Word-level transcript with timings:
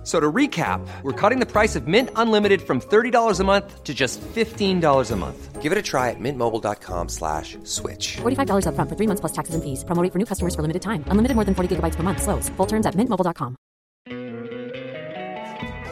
F- 0.00 0.06
So 0.06 0.18
to 0.18 0.32
recap, 0.32 0.80
we're 1.02 1.12
cutting 1.12 1.40
the 1.40 1.46
price 1.46 1.76
of 1.76 1.86
Mint 1.86 2.08
Unlimited 2.16 2.62
from 2.62 2.80
$30 2.80 3.38
a 3.38 3.44
month 3.44 3.84
to 3.84 3.92
just 3.92 4.18
$15 4.34 5.10
a 5.10 5.16
month. 5.16 5.60
Give 5.60 5.72
it 5.72 5.78
a 5.78 5.82
try 5.82 6.08
at 6.08 6.16
mintmobile.com 6.18 7.08
slash 7.10 7.58
switch. 7.64 8.16
$45 8.22 8.64
upfront 8.64 8.88
for 8.88 8.96
three 8.96 9.06
months 9.06 9.20
plus 9.20 9.32
taxes 9.32 9.54
and 9.54 9.62
fees. 9.62 9.84
Promo 9.84 10.02
rate 10.02 10.10
for 10.12 10.18
new 10.18 10.24
customers 10.24 10.54
for 10.54 10.62
limited 10.62 10.80
time. 10.80 11.04
Unlimited 11.08 11.34
more 11.36 11.44
than 11.44 11.54
40 11.54 11.76
gigabytes 11.76 11.96
per 11.96 12.02
month. 12.02 12.22
Slows. 12.22 12.48
Full 12.56 12.66
terms 12.66 12.86
at 12.86 12.94
mintmobile.com. 12.94 13.56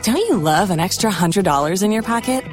Don't 0.04 0.16
you 0.16 0.36
love 0.38 0.70
an 0.70 0.80
extra 0.80 1.10
$100 1.10 1.82
in 1.82 1.92
your 1.92 2.02
pocket? 2.02 2.44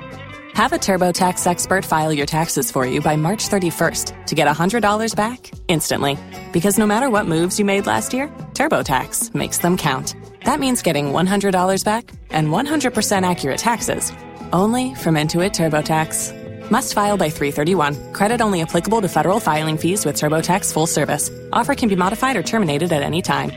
Have 0.55 0.73
a 0.73 0.77
TurboTax 0.77 1.47
expert 1.47 1.85
file 1.85 2.11
your 2.11 2.25
taxes 2.25 2.71
for 2.71 2.85
you 2.85 2.99
by 3.01 3.15
March 3.15 3.47
31st 3.49 4.25
to 4.27 4.35
get 4.35 4.47
$100 4.47 5.15
back 5.15 5.51
instantly. 5.67 6.17
Because 6.51 6.77
no 6.77 6.85
matter 6.87 7.09
what 7.09 7.27
moves 7.27 7.59
you 7.59 7.65
made 7.65 7.85
last 7.87 8.13
year, 8.13 8.27
TurboTax 8.53 9.33
makes 9.35 9.59
them 9.59 9.77
count. 9.77 10.15
That 10.45 10.59
means 10.59 10.81
getting 10.83 11.11
$100 11.11 11.83
back 11.83 12.11
and 12.29 12.47
100% 12.49 13.31
accurate 13.31 13.57
taxes 13.57 14.13
only 14.53 14.93
from 14.95 15.15
Intuit 15.15 15.53
TurboTax. 15.53 16.69
Must 16.71 16.93
file 16.93 17.17
by 17.17 17.29
331. 17.29 18.13
Credit 18.13 18.41
only 18.41 18.61
applicable 18.61 19.01
to 19.01 19.07
federal 19.07 19.39
filing 19.39 19.77
fees 19.77 20.05
with 20.05 20.15
TurboTax 20.15 20.73
full 20.73 20.87
service. 20.87 21.31
Offer 21.51 21.75
can 21.75 21.89
be 21.89 21.95
modified 21.95 22.35
or 22.35 22.43
terminated 22.43 22.91
at 22.91 23.01
any 23.03 23.21
time. 23.21 23.51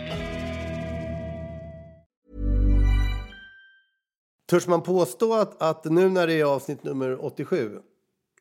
Törs 4.47 4.67
man 4.67 4.83
påstå 4.83 5.35
att, 5.35 5.63
att 5.63 5.85
nu 5.85 6.09
när 6.09 6.27
det 6.27 6.41
är 6.41 6.45
avsnitt 6.45 6.85
nummer 6.85 7.25
87 7.25 7.79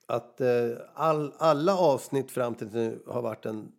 att 0.06 0.42
eh, 0.42 0.48
all, 0.94 1.34
alla 1.38 1.78
avsnitt 1.78 2.32
fram 2.32 2.56
till 2.56 2.68
nu 2.68 3.04
har 3.08 3.22
varit 3.22 3.46
en 3.46 3.72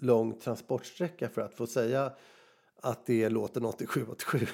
lång 0.00 0.38
transportsträcka 0.38 1.28
för 1.28 1.40
att 1.40 1.54
få 1.54 1.66
säga 1.66 2.10
att 2.86 3.06
det 3.06 3.22
är 3.22 3.30
låten 3.30 3.64
87-87? 3.64 4.48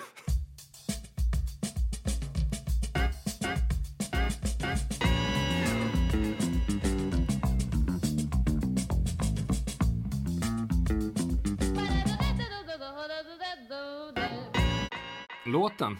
Låten. 15.46 15.98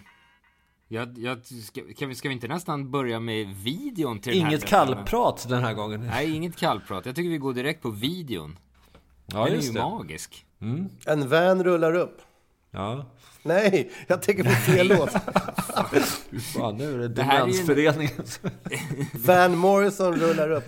Jag, 0.87 1.17
jag, 1.17 1.45
ska, 1.45 1.81
kan 1.97 2.09
vi, 2.09 2.15
ska 2.15 2.29
vi 2.29 2.33
inte 2.33 2.47
nästan 2.47 2.91
börja 2.91 3.19
med 3.19 3.47
videon 3.47 4.19
till 4.19 4.33
den 4.33 4.41
här 4.41 4.49
Inget 4.49 4.65
kallprat 4.65 5.45
den 5.49 5.63
här 5.63 5.73
gången. 5.73 6.07
Nej, 6.07 6.35
inget 6.35 6.55
kallprat. 6.55 7.05
Jag 7.05 7.15
tycker 7.15 7.29
vi 7.29 7.37
går 7.37 7.53
direkt 7.53 7.81
på 7.81 7.89
videon. 7.89 8.59
Ja, 9.25 9.45
den 9.45 9.57
är 9.57 9.61
ju 9.61 9.71
det. 9.71 9.79
magisk. 9.79 10.45
En 11.05 11.29
van 11.29 11.63
rullar 11.63 11.93
upp. 11.95 12.21
Ja. 12.71 13.05
Nej, 13.43 13.91
jag 14.07 14.21
tänker 14.21 14.43
på 14.43 14.49
fel 14.49 14.87
låt. 14.87 15.09
Fan, 16.53 16.77
nu 16.77 16.93
är 16.93 16.97
det 16.97 17.07
Det 17.07 17.23
här 17.23 17.41
är 17.41 17.47
ju- 17.47 17.51
Demensföreningen. 17.53 18.23
Van 19.25 19.57
Morrison 19.57 20.15
rullar 20.15 20.49
upp. 20.51 20.63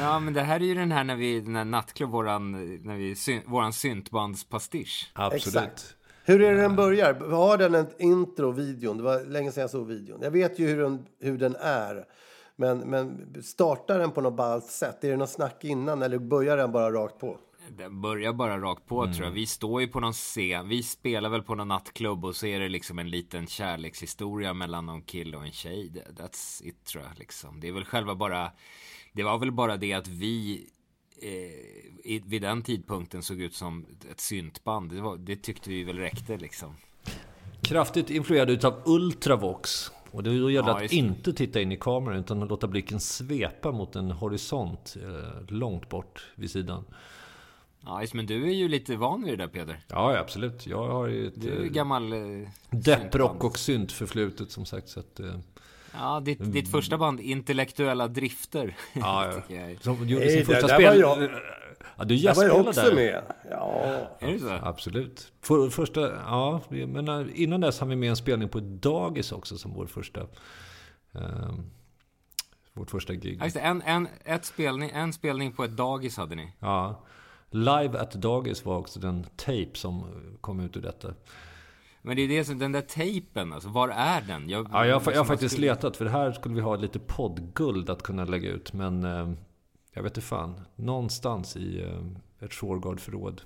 Ja, 0.00 0.18
men 0.20 0.34
det 0.34 0.40
här 0.40 0.60
är 0.60 0.64
ju 0.64 0.74
den 0.74 0.92
här 0.92 1.04
när 1.04 1.16
vi, 1.16 1.40
den 1.40 1.56
här 1.56 1.64
nattklubb, 1.64 2.10
våran, 2.10 2.52
när 2.84 2.96
vi, 2.96 3.42
våran 3.46 3.72
syntbandspastisch. 3.72 5.10
Absolut. 5.14 5.46
Exakt. 5.46 5.94
Hur 6.24 6.42
är 6.42 6.54
det 6.54 6.60
den 6.60 6.76
börjar? 6.76 7.14
Har 7.14 7.58
den 7.58 7.74
ett 7.74 7.96
intro, 8.00 8.50
videon? 8.50 8.96
Det 8.96 9.02
var 9.02 9.24
länge 9.24 9.52
sedan 9.52 9.60
jag 9.60 9.70
såg 9.70 9.86
videon. 9.86 10.18
Jag 10.22 10.30
vet 10.30 10.58
ju 10.58 10.66
hur 10.68 10.82
den, 10.82 11.06
hur 11.20 11.38
den 11.38 11.56
är. 11.60 12.04
Men, 12.56 12.78
men 12.78 13.26
startar 13.42 13.98
den 13.98 14.10
på 14.10 14.20
något 14.20 14.36
ballt 14.36 14.64
sätt? 14.66 15.04
Är 15.04 15.10
det 15.10 15.16
något 15.16 15.30
snack 15.30 15.64
innan 15.64 16.02
eller 16.02 16.18
börjar 16.18 16.56
den 16.56 16.72
bara 16.72 16.92
rakt 16.92 17.18
på? 17.18 17.38
Den 17.70 18.00
börjar 18.00 18.32
bara 18.32 18.60
rakt 18.60 18.86
på 18.86 19.06
tror 19.12 19.24
jag. 19.24 19.32
Vi 19.32 19.46
står 19.46 19.80
ju 19.80 19.88
på 19.88 20.00
någon 20.00 20.12
scen, 20.12 20.68
vi 20.68 20.82
spelar 20.82 21.30
väl 21.30 21.42
på 21.42 21.54
någon 21.54 21.68
nattklubb 21.68 22.24
och 22.24 22.36
så 22.36 22.46
är 22.46 22.60
det 22.60 22.68
liksom 22.68 22.98
en 22.98 23.10
liten 23.10 23.46
kärlekshistoria 23.46 24.54
mellan 24.54 24.86
någon 24.86 25.02
kille 25.02 25.36
och 25.36 25.44
en 25.44 25.52
tjej. 25.52 26.04
That's 26.16 26.66
it 26.66 26.84
tror 26.84 27.04
jag 27.04 27.18
liksom. 27.18 27.60
Det 27.60 27.68
är 27.68 27.72
väl 27.72 27.84
själva 27.84 28.14
bara, 28.14 28.52
det 29.12 29.22
var 29.22 29.38
väl 29.38 29.52
bara 29.52 29.76
det 29.76 29.92
att 29.92 30.08
vi 30.08 30.66
eh, 31.22 32.22
vid 32.24 32.42
den 32.42 32.62
tidpunkten 32.62 33.22
såg 33.22 33.40
ut 33.40 33.54
som 33.54 33.86
ett 34.10 34.20
syntband. 34.20 34.92
Det, 34.92 35.00
var, 35.00 35.16
det 35.16 35.36
tyckte 35.36 35.70
vi 35.70 35.84
väl 35.84 35.98
räckte 35.98 36.36
liksom. 36.36 36.76
Kraftigt 37.62 38.10
influerad 38.10 38.50
utav 38.50 38.82
Ultravox. 38.84 39.90
Och 40.10 40.22
det 40.22 40.38
då 40.38 40.50
gäller 40.50 40.68
Ja, 40.68 40.84
att 40.84 40.92
inte 40.92 41.32
titta 41.32 41.60
in 41.60 41.72
i 41.72 41.76
kameran 41.76 42.18
utan 42.18 42.42
att 42.42 42.48
låta 42.48 42.66
blicken 42.66 43.00
svepa 43.00 43.72
mot 43.72 43.96
en 43.96 44.10
horisont 44.10 44.96
eh, 45.02 45.54
långt 45.54 45.88
bort 45.88 46.26
vid 46.34 46.50
sidan. 46.50 46.84
Ja, 47.86 48.06
men 48.12 48.26
du 48.26 48.44
är 48.44 48.52
ju 48.52 48.68
lite 48.68 48.96
van 48.96 49.24
vid 49.24 49.32
det 49.32 49.36
där 49.36 49.48
Peder. 49.48 49.80
Ja, 49.88 50.18
absolut. 50.18 50.66
Jag 50.66 50.88
har 50.88 51.06
ju 51.06 51.26
ett 51.26 51.40
Du 51.40 51.48
är 51.52 51.60
ju 51.60 51.66
eh, 51.66 51.72
gammal 51.72 52.12
eh, 52.12 52.48
depprock 52.70 53.44
och 53.44 53.58
syntförflutet 53.58 54.50
som 54.50 54.64
sagt. 54.64 54.88
Så 54.88 55.00
att, 55.00 55.20
eh, 55.20 55.34
Ja, 55.96 56.20
ditt, 56.20 56.52
ditt 56.52 56.70
första 56.70 56.98
band, 56.98 57.20
Intellektuella 57.20 58.08
Drifter. 58.08 58.76
ja, 58.92 59.32
ja. 59.48 59.56
jag. 59.56 59.82
Som 59.82 60.08
gjorde 60.08 60.28
sin 60.28 60.38
det 60.38 60.44
första 60.44 60.66
där 60.66 60.74
spel... 60.74 61.02
var 61.02 61.22
jag. 61.22 61.30
Ja, 61.96 62.04
du 62.04 62.16
Där 62.16 62.34
var 62.34 62.44
jag 62.44 62.66
också 62.66 62.80
där. 62.80 62.94
med. 62.94 63.22
Ja. 63.50 63.84
Är 64.18 64.32
det 64.32 64.38
så? 64.38 64.48
Absolut. 64.62 65.32
För, 65.40 65.70
första, 65.70 66.00
ja, 66.12 66.60
men 66.68 67.34
innan 67.34 67.60
dess 67.60 67.80
hann 67.80 67.88
vi 67.88 67.96
med 67.96 68.10
en 68.10 68.16
spelning 68.16 68.48
på 68.48 68.58
ett 68.58 68.64
dagis 68.82 69.32
också 69.32 69.58
som 69.58 69.74
vår 69.74 69.86
första... 69.86 70.20
Eh, 71.14 71.54
vårt 72.72 72.90
första 72.90 73.14
gig. 73.14 73.38
Ja, 73.40 73.44
just 73.44 73.56
det. 73.56 73.60
En, 73.62 73.82
en, 73.82 74.08
ett 74.24 74.44
spelning, 74.44 74.90
en 74.94 75.12
spelning 75.12 75.52
på 75.52 75.64
ett 75.64 75.76
dagis 75.76 76.16
hade 76.16 76.34
ni. 76.34 76.52
Ja. 76.58 77.04
Live 77.54 77.98
at 78.00 78.12
Dagis 78.12 78.64
var 78.64 78.76
också 78.78 79.00
den 79.00 79.24
tape 79.36 79.70
som 79.74 80.04
kom 80.40 80.60
ut 80.60 80.76
ur 80.76 80.80
detta. 80.82 81.14
Men 82.02 82.16
det 82.16 82.22
är 82.22 82.28
det 82.28 82.44
som, 82.44 82.58
den 82.58 82.72
där 82.72 82.80
tejpen, 82.80 83.52
alltså, 83.52 83.68
var 83.68 83.88
är 83.88 84.20
den? 84.20 84.48
Jag, 84.48 84.68
Ja, 84.72 84.86
jag, 84.86 85.02
jag 85.06 85.16
har 85.16 85.24
faktiskt 85.24 85.52
skulle- 85.54 85.66
letat, 85.66 85.96
för 85.96 86.04
det 86.04 86.10
här 86.10 86.32
skulle 86.32 86.54
vi 86.54 86.60
ha 86.60 86.76
lite 86.76 86.98
poddguld 86.98 87.90
att 87.90 88.02
kunna 88.02 88.24
lägga 88.24 88.50
ut. 88.50 88.72
Men 88.72 89.04
eh, 89.04 89.30
jag 89.92 90.02
vet 90.02 90.10
inte 90.16 90.20
fan. 90.20 90.60
Någonstans 90.76 91.56
i 91.56 91.82
eh, 91.82 92.44
ett 92.46 92.52
Shurgard-förråd 92.52 93.42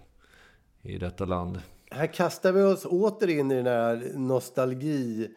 i 0.82 0.98
detta 0.98 1.24
land. 1.24 1.60
Här 1.90 2.06
kastar 2.06 2.52
vi 2.52 2.62
oss 2.62 2.84
åter 2.84 3.28
in 3.28 3.50
i 3.50 3.54
den 3.54 3.66
här 3.66 4.12
nostalgi 4.14 5.28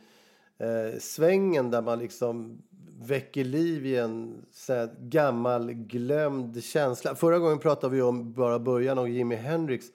eh, 0.59 0.99
svängen 0.99 1.71
där 1.71 1.81
man 1.81 1.99
liksom 1.99 2.61
väcker 3.01 3.43
liv 3.43 3.85
i 3.85 3.95
en 3.95 4.45
så 4.51 4.87
gammal 4.99 5.73
glömd 5.73 6.63
känsla. 6.63 7.15
Förra 7.15 7.39
gången 7.39 7.59
pratade 7.59 7.95
vi 7.95 8.01
om 8.01 8.33
bara 8.33 8.59
början 8.59 8.97
av 8.97 9.09
Jimi 9.09 9.35
Hendrix. 9.35 9.85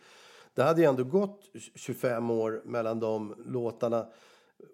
Det 0.55 0.62
hade 0.62 0.81
ju 0.81 0.89
ändå 0.89 1.05
gått 1.05 1.41
25 1.75 2.31
år 2.31 2.62
mellan 2.65 3.00
de 3.00 3.34
låtarna. 3.47 4.06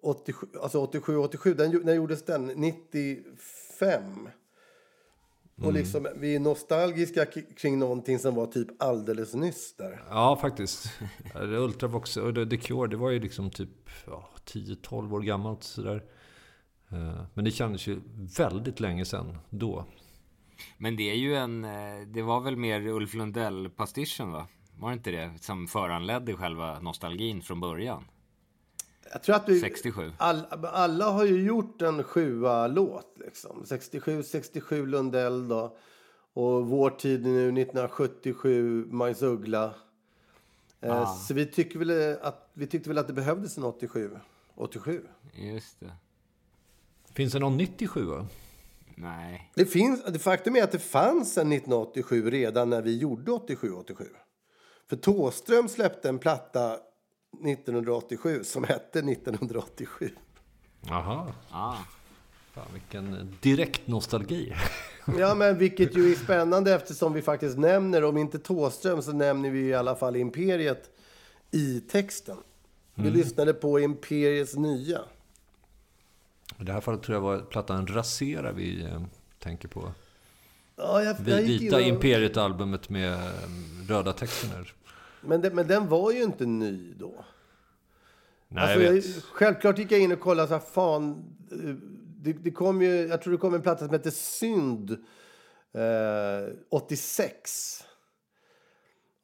87, 0.03 0.47
alltså 0.62 0.78
87, 0.78 1.16
87, 1.16 1.54
den, 1.54 1.81
när 1.84 1.94
gjordes 1.94 2.25
den? 2.25 2.47
95. 2.47 4.28
Och 5.62 5.72
liksom, 5.72 6.09
vi 6.16 6.34
är 6.34 6.41
nostalgiska 6.41 7.26
kring 7.56 7.78
någonting 7.78 8.19
som 8.19 8.34
var 8.34 8.47
typ 8.47 8.82
alldeles 8.82 9.34
nyss 9.34 9.75
där. 9.76 10.03
Ja, 10.10 10.38
faktiskt. 10.41 10.87
Ultravox 11.34 12.16
och 12.16 12.50
The 12.50 12.56
Cure, 12.56 12.88
det 12.88 12.97
var 12.97 13.10
ju 13.10 13.21
liksom 13.21 13.50
typ 13.50 13.91
ja, 14.06 14.28
10-12 14.47 15.15
år 15.15 15.21
gammalt 15.21 15.62
sådär. 15.62 16.03
Eh, 16.92 17.25
Men 17.34 17.44
det 17.44 17.50
kändes 17.50 17.86
ju 17.86 18.00
väldigt 18.36 18.80
länge 18.80 19.04
sedan 19.04 19.38
då. 19.50 19.84
Men 20.78 20.97
det 20.97 21.10
är 21.10 21.14
ju 21.14 21.34
en, 21.34 21.64
eh, 21.64 22.06
det 22.06 22.22
var 22.22 22.41
väl 22.41 22.56
mer 22.56 22.86
Ulf 22.86 23.14
Lundell-pastischen 23.14 24.32
va? 24.32 24.47
Var 24.78 24.88
det 24.88 24.94
inte 24.94 25.10
det 25.10 25.32
som 25.41 25.66
föranledde 25.69 26.34
själva 26.34 26.80
nostalgin 26.80 27.42
från 27.42 27.60
början? 27.60 28.04
Jag 29.12 29.22
tror 29.22 29.36
att 29.36 29.48
vi, 29.48 29.60
67. 29.60 30.12
All, 30.18 30.47
alla 30.62 31.10
har 31.10 31.24
ju 31.24 31.42
gjort 31.42 31.83
en 31.83 32.03
sjua 32.03 32.66
låt 32.66 33.16
liksom. 33.16 33.62
67, 33.66 34.22
67 34.22 34.86
Lundell 34.86 35.48
då. 35.48 35.77
Och 36.34 36.66
vår 36.66 36.91
tid 36.91 37.22
nu 37.22 37.48
1977 37.48 38.86
Majs 38.91 39.22
Uggla. 39.22 39.74
Eh, 40.80 41.15
Så 41.15 41.34
vi, 41.34 41.47
tycker 41.47 41.78
väl 41.78 42.18
att, 42.22 42.50
vi 42.54 42.66
tyckte 42.66 42.88
väl 42.91 42.98
att 42.98 43.06
det 43.06 43.12
behövdes 43.12 43.59
en 43.59 43.65
87. 43.65 44.10
87. 44.54 45.06
Just 45.34 45.80
det. 45.80 45.92
Finns 47.14 47.32
det 47.32 47.38
någon 47.38 47.56
97 47.56 48.04
va? 48.04 48.26
Nej. 48.94 49.50
Det 49.54 49.66
finns, 49.66 50.04
det 50.04 50.18
faktum 50.18 50.56
är 50.56 50.62
att 50.62 50.72
det 50.72 50.78
fanns 50.78 51.38
en 51.38 51.53
1987 51.53 52.30
redan 52.30 52.70
när 52.70 52.82
vi 52.82 52.98
gjorde 52.98 53.32
87-87. 53.32 54.06
För 54.88 54.97
Tåström 54.97 55.68
släppte 55.68 56.09
en 56.09 56.18
platta 56.18 56.78
1987 57.44 58.44
som 58.44 58.64
hette 58.64 58.98
1987. 58.98 60.10
Jaha. 60.80 61.32
Ah. 61.50 61.76
Fan, 62.53 62.66
vilken 62.72 63.36
direkt 63.41 63.86
nostalgi. 63.86 64.54
Ja, 65.18 65.34
men 65.34 65.59
vilket 65.59 65.97
ju 65.97 66.12
är 66.12 66.14
spännande 66.14 66.74
eftersom 66.74 67.12
vi 67.12 67.22
faktiskt 67.22 67.59
nämner, 67.59 68.04
om 68.04 68.16
inte 68.16 68.38
Tåström 68.38 69.03
så 69.03 69.12
nämner 69.12 69.50
vi 69.50 69.60
i 69.60 69.74
alla 69.74 69.97
fall 69.97 70.16
Imperiet 70.16 70.91
i 71.50 71.80
texten. 71.80 72.36
Vi 72.94 73.10
lyssnade 73.10 73.54
på 73.54 73.80
Imperiets 73.80 74.56
nya. 74.56 75.00
I 76.62 76.64
det 76.64 76.72
här 76.72 76.80
fallet 76.80 77.03
tror 77.03 77.14
jag 77.16 77.20
var 77.22 77.38
plattan 77.41 77.86
Rasera 77.86 78.53
vi 78.53 78.84
eh, 78.84 79.03
tänker 79.38 79.68
på. 79.68 79.92
Ja, 80.76 81.03
jag, 81.03 81.14
Vi, 81.20 81.30
jag 81.30 81.42
vita 81.42 81.76
och- 81.76 81.82
Imperiet-albumet 81.82 82.88
med 82.88 83.12
eh, 83.12 83.18
röda 83.88 84.12
texter. 84.12 84.74
Men, 85.20 85.41
det, 85.41 85.50
men 85.50 85.66
den 85.66 85.88
var 85.88 86.12
ju 86.12 86.22
inte 86.22 86.47
ny 86.47 86.94
då. 86.94 87.24
Nej, 88.48 88.62
alltså, 88.64 88.80
jag 88.80 88.88
jag 88.97 89.03
vet. 89.03 89.22
självklart 89.24 89.78
gick 89.78 89.92
jag 89.92 90.00
in 90.00 90.12
och 90.12 90.20
kollade 90.20 90.48
så 90.48 90.54
här, 90.54 90.60
fan. 90.60 91.24
eh, 91.53 91.74
Det, 92.22 92.32
det 92.32 92.50
kom 92.50 92.82
ju, 92.82 92.91
jag 93.09 93.22
tror 93.22 93.32
det 93.32 93.38
kom 93.38 93.54
en 93.54 93.62
platta 93.62 93.84
som 93.84 93.91
heter 93.94 94.10
Synd 94.10 94.91
eh, 95.72 96.54
86. 96.70 97.84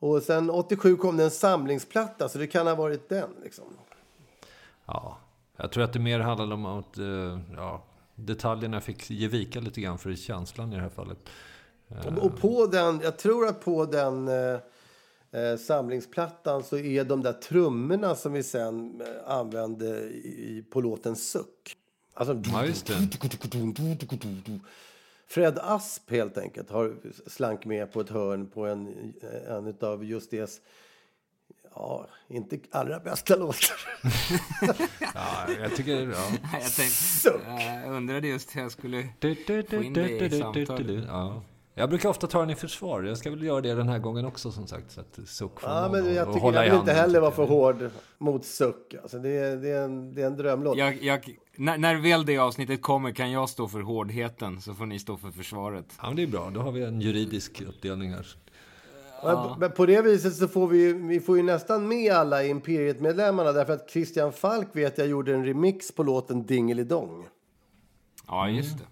Och 0.01 0.23
sen 0.23 0.51
87 0.51 0.97
kom 0.97 1.17
det 1.17 1.25
en 1.25 1.31
samlingsplatta, 1.31 2.29
så 2.29 2.39
det 2.39 2.47
kan 2.47 2.67
ha 2.67 2.75
varit 2.75 3.09
den. 3.09 3.31
Liksom. 3.43 3.65
Ja, 4.87 5.19
jag 5.59 5.73
tror 5.73 5.85
att 5.85 5.93
det 5.93 5.99
mer 5.99 6.21
handlade 6.21 6.55
om 6.55 6.67
att 6.67 6.99
eh, 6.99 7.39
ja, 7.57 7.85
detaljerna 8.15 8.81
fick 8.81 9.11
ge 9.11 9.29
vika 9.29 9.61
lite 9.61 9.81
grann 9.81 9.99
för 9.99 10.15
känslan 10.15 10.73
i 10.73 10.77
det 10.77 10.83
här 10.83 10.89
fallet. 10.89 11.19
Och, 12.21 12.41
på 12.41 12.67
den, 12.67 13.01
jag 13.03 13.19
tror 13.19 13.47
att 13.47 13.65
på 13.65 13.85
den 13.85 14.29
eh, 14.29 14.59
eh, 15.41 15.57
samlingsplattan 15.59 16.63
så 16.63 16.77
är 16.77 17.05
de 17.05 17.23
där 17.23 17.33
trummorna 17.33 18.15
som 18.15 18.33
vi 18.33 18.43
sen 18.43 19.01
eh, 19.01 19.33
använde 19.33 19.87
i, 20.11 20.65
på 20.71 20.81
låten 20.81 21.17
Suck. 21.17 21.77
Alltså, 22.15 22.43
Ja, 22.53 22.67
just 22.67 22.87
det. 22.87 22.95
Fred 25.27 25.59
Asp 25.63 26.11
helt 26.11 26.39
enkelt 26.39 26.71
har 26.71 26.97
slank 27.27 27.65
med 27.65 27.93
på 27.93 28.01
ett 28.01 28.11
hörn 28.11 28.47
på 28.47 28.67
en, 28.67 29.15
en 29.49 29.75
av 29.81 30.05
just 30.05 30.31
det 30.31 30.61
Ja, 31.79 32.07
inte 32.29 32.59
allra 32.71 33.01
bästa 33.01 33.37
låtar. 33.37 33.77
Ja, 35.15 35.55
jag 35.61 35.77
tycker... 35.77 35.93
Ja. 35.93 36.29
Jag, 36.53 36.73
tänkte, 36.73 37.41
jag 37.85 37.93
undrade 37.93 38.29
just 38.29 38.57
hur 38.57 38.61
jag 38.61 38.73
skulle 38.73 39.09
Du, 39.19 39.35
du, 39.47 39.63
få 39.63 39.83
in 39.83 39.93
det 39.93 40.11
i 40.11 40.41
samtalet. 40.41 41.05
Ja. 41.09 41.43
Jag 41.75 41.89
brukar 41.89 42.09
ofta 42.09 42.27
ta 42.27 42.41
den 42.41 42.51
i 42.51 42.55
försvar. 42.55 43.03
Jag 43.03 43.19
ska 43.19 43.31
väl 43.31 43.43
göra 43.43 43.61
det 43.61 43.75
den 43.75 43.89
här 43.89 43.99
gången 43.99 44.25
också 44.25 44.53
som 44.53 44.67
sagt. 44.67 44.91
Så 44.91 45.01
att 45.01 45.19
suck 45.29 45.53
Ja, 45.63 45.89
men 45.93 46.15
jag 46.15 46.27
tycker 46.27 46.41
hålla 46.41 46.67
jag 46.67 46.73
vill 46.73 46.81
inte 46.81 46.93
heller 46.93 47.21
vara 47.21 47.31
för 47.31 47.47
hård 47.47 47.91
mot 48.19 48.45
Suck. 48.45 48.95
Alltså, 49.03 49.19
det, 49.19 49.31
är, 49.31 49.57
det, 49.57 49.69
är 49.69 49.85
en, 49.85 50.15
det 50.15 50.23
är 50.23 50.27
en 50.27 50.37
drömlåt. 50.37 50.79
Jag, 50.79 51.03
jag, 51.03 51.37
när, 51.57 51.79
när 51.79 51.95
väl 51.95 52.27
det 52.27 52.39
avsnittet 52.39 52.83
kommer 52.83 53.13
kan 53.13 53.31
jag 53.31 53.49
stå 53.49 53.69
för 53.69 53.81
hårdheten, 53.81 54.61
så 54.61 54.75
får 54.75 54.87
ni 54.87 54.99
stå 54.99 55.17
för 55.17 55.31
försvaret. 55.31 55.87
Ja, 56.03 56.07
men 56.07 56.17
det 56.17 56.23
är 56.23 56.27
bra. 56.27 56.51
Då 56.55 56.61
har 56.61 56.73
vi 56.73 56.83
en 56.83 57.01
juridisk 57.01 57.61
uppdelning 57.61 58.13
här. 58.13 58.27
Men- 59.25 59.59
Men 59.59 59.71
på 59.73 59.87
det 59.87 60.03
viset 60.03 60.37
så 60.37 60.49
får 60.49 60.67
vi, 60.69 60.93
vi 60.93 61.21
får 61.21 61.37
ju 61.37 61.43
nästan 61.43 61.89
med 61.89 62.13
alla 62.13 62.45
Imperiet-medlemmarna 62.45 63.53
därför 63.53 63.73
att 63.73 63.91
Christian 63.91 64.33
Falk 64.33 64.69
vet 64.73 64.99
jag 64.99 65.07
gjorde 65.07 65.35
en 65.35 65.45
remix 65.45 65.93
på 65.93 66.03
låten 66.03 66.47
Dingelidong. 66.47 67.27
Ja, 68.27 68.49
just 68.49 68.79
det. 68.79 68.85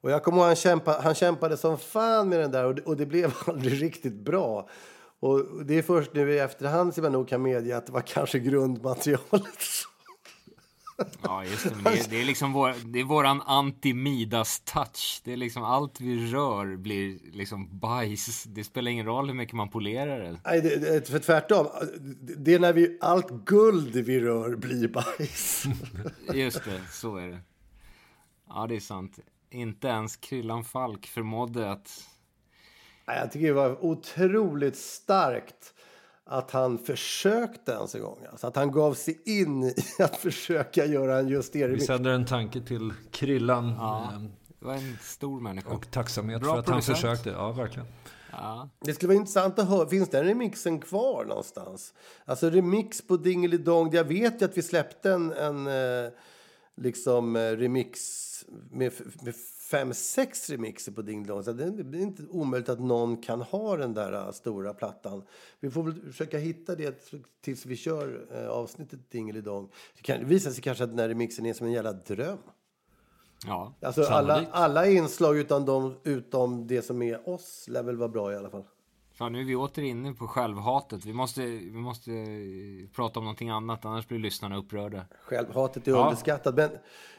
Och 0.00 0.10
jag 0.10 0.22
kommer 0.22 0.38
ihåg 0.38 0.46
han, 0.46 0.56
kämpa, 0.56 1.00
han 1.02 1.14
kämpade 1.14 1.56
som 1.56 1.78
fan 1.78 2.28
med 2.28 2.40
den 2.40 2.50
där 2.50 2.64
och 2.64 2.74
det, 2.74 2.82
och 2.82 2.96
det 2.96 3.06
blev 3.06 3.34
aldrig 3.46 3.82
riktigt 3.82 4.14
bra. 4.24 4.68
Och 5.20 5.44
det 5.64 5.78
är 5.78 5.82
först 5.82 6.14
nu 6.14 6.32
i 6.32 6.38
efterhand 6.38 6.94
som 6.94 7.04
jag 7.04 7.12
nog 7.12 7.28
kan 7.28 7.42
medge 7.42 7.76
att 7.76 7.86
det 7.86 7.92
var 7.92 8.00
kanske 8.00 8.38
grundmaterialet. 8.38 9.22
Ja, 11.22 11.44
just 11.44 11.64
det. 11.64 11.74
Men 11.74 11.84
det, 11.84 11.98
är, 11.98 12.10
det 12.10 12.20
är 12.20 12.24
liksom 12.24 12.52
vår, 12.52 12.74
det 12.84 13.00
är 13.00 13.04
våran 13.04 13.42
anti-Midas-touch. 13.42 15.20
Det 15.24 15.32
är 15.32 15.36
liksom 15.36 15.64
allt 15.64 16.00
vi 16.00 16.26
rör 16.26 16.76
blir 16.76 17.18
liksom 17.32 17.78
bajs. 17.78 18.44
Det 18.44 18.64
spelar 18.64 18.90
ingen 18.90 19.06
roll 19.06 19.26
hur 19.26 19.34
mycket 19.34 19.54
man 19.54 19.68
polerar 19.68 20.20
det. 20.20 20.40
Nej, 20.44 20.60
det, 20.60 20.76
det, 20.76 21.08
för 21.08 21.18
tvärtom. 21.18 21.66
Det 22.20 22.54
är 22.54 22.58
när 22.58 22.72
vi, 22.72 22.98
allt 23.00 23.30
guld 23.30 23.96
vi 23.96 24.20
rör 24.20 24.56
blir 24.56 24.88
bajs. 24.88 25.64
Just 26.34 26.64
det, 26.64 26.80
så 26.90 27.16
är 27.16 27.28
det. 27.28 27.40
Ja, 28.48 28.66
det 28.66 28.76
är 28.76 28.80
sant. 28.80 29.18
Inte 29.50 29.88
ens 29.88 30.16
Kryllan 30.16 30.64
Falk 30.64 31.06
förmådde 31.06 31.70
att... 31.70 32.08
Jag 33.06 33.32
tycker 33.32 33.46
det 33.46 33.52
var 33.52 33.84
otroligt 33.84 34.76
starkt 34.76 35.74
att 36.28 36.50
han 36.50 36.78
försökte 36.78 37.72
ens 37.72 37.94
en 37.94 38.00
gång. 38.00 38.18
Alltså 38.30 38.46
att 38.46 38.56
han 38.56 38.72
gav 38.72 38.94
sig 38.94 39.20
in 39.24 39.64
i 39.64 39.74
att 40.02 40.16
försöka 40.16 40.86
göra 40.86 41.18
en 41.18 41.28
just 41.28 41.52
det. 41.52 41.66
Vi 41.66 41.80
sänder 41.80 42.10
en 42.10 42.26
tanke 42.26 42.60
till 42.60 42.92
Krillan. 43.10 43.74
Ja, 43.78 44.10
eh, 44.12 44.20
det 44.60 44.66
var 44.66 44.74
en 44.74 44.98
stor 45.02 45.40
människa. 45.40 45.70
Och 45.70 45.90
tacksamhet 45.90 46.40
Bra 46.40 46.52
för 46.52 46.58
att 46.58 46.66
han 46.66 46.74
producent. 46.74 46.98
försökte. 46.98 47.30
Ja, 47.30 47.52
verkligen. 47.52 47.88
Ja. 48.32 48.68
Det 48.80 48.94
skulle 48.94 49.08
vara 49.08 49.16
intressant 49.16 49.58
att 49.58 49.68
höra, 49.68 49.88
finns 49.88 50.08
den 50.08 50.24
remixen 50.24 50.80
kvar 50.80 51.24
någonstans? 51.24 51.94
Alltså 52.24 52.50
remix 52.50 53.02
på 53.06 53.16
Dingelidong, 53.16 53.90
jag 53.92 54.04
vet 54.04 54.42
ju 54.42 54.44
att 54.44 54.58
vi 54.58 54.62
släppte 54.62 55.12
en, 55.12 55.32
en 55.32 55.66
eh, 55.66 56.12
liksom 56.76 57.36
eh, 57.36 57.40
remix 57.40 58.00
med, 58.70 58.92
med 59.22 59.34
fem, 59.70 59.94
sex 59.94 60.50
remixer 60.50 60.92
på 60.92 61.02
Dingelidong. 61.02 61.42
Så 61.44 61.52
det 61.52 61.64
är 61.64 62.02
inte 62.02 62.22
omöjligt 62.30 62.68
att 62.68 62.80
någon 62.80 63.16
kan 63.16 63.42
ha 63.42 63.76
den 63.76 63.94
där 63.94 64.12
eh, 64.12 64.30
stora 64.30 64.74
plattan. 64.74 65.22
Vi 65.60 65.70
får 65.70 65.82
väl 65.82 66.02
försöka 66.02 66.38
hitta 66.38 66.74
det 66.74 67.12
tills 67.40 67.66
vi 67.66 67.76
kör 67.76 68.26
eh, 68.32 68.48
avsnittet 68.48 69.10
Dingelidong. 69.10 69.68
Det 69.96 70.02
kan 70.02 70.28
visa 70.28 70.50
sig 70.50 70.62
kanske 70.62 70.84
att 70.84 70.90
den 70.90 70.98
här 70.98 71.08
remixen 71.08 71.46
är 71.46 71.52
som 71.52 71.66
en 71.66 71.72
jävla 71.72 71.92
dröm. 71.92 72.38
ja. 73.46 73.74
Alltså 73.82 74.02
alla, 74.02 74.46
alla 74.50 74.86
inslag 74.86 75.38
utan, 75.38 75.64
de, 75.64 75.96
utom 76.04 76.66
det 76.66 76.82
som 76.82 77.02
är 77.02 77.28
oss 77.28 77.68
lär 77.68 77.82
väl 77.82 77.96
vara 77.96 78.08
bra 78.08 78.32
i 78.32 78.36
alla 78.36 78.50
fall. 78.50 78.64
Fan, 79.12 79.32
nu 79.32 79.40
är 79.40 79.44
vi 79.44 79.56
åter 79.56 79.84
inne 79.84 80.12
på 80.12 80.26
självhatet. 80.28 81.04
Vi 81.04 81.12
måste, 81.12 81.40
vi 81.46 81.72
måste 81.72 82.12
eh, 82.12 82.88
prata 82.94 83.18
om 83.18 83.24
någonting 83.24 83.50
annat, 83.50 83.84
annars 83.84 84.08
blir 84.08 84.18
lyssnarna 84.18 84.56
upprörda. 84.56 85.04
Självhatet 85.22 85.88
är 85.88 85.92
underskattat. 85.92 86.54
Men 86.54 86.70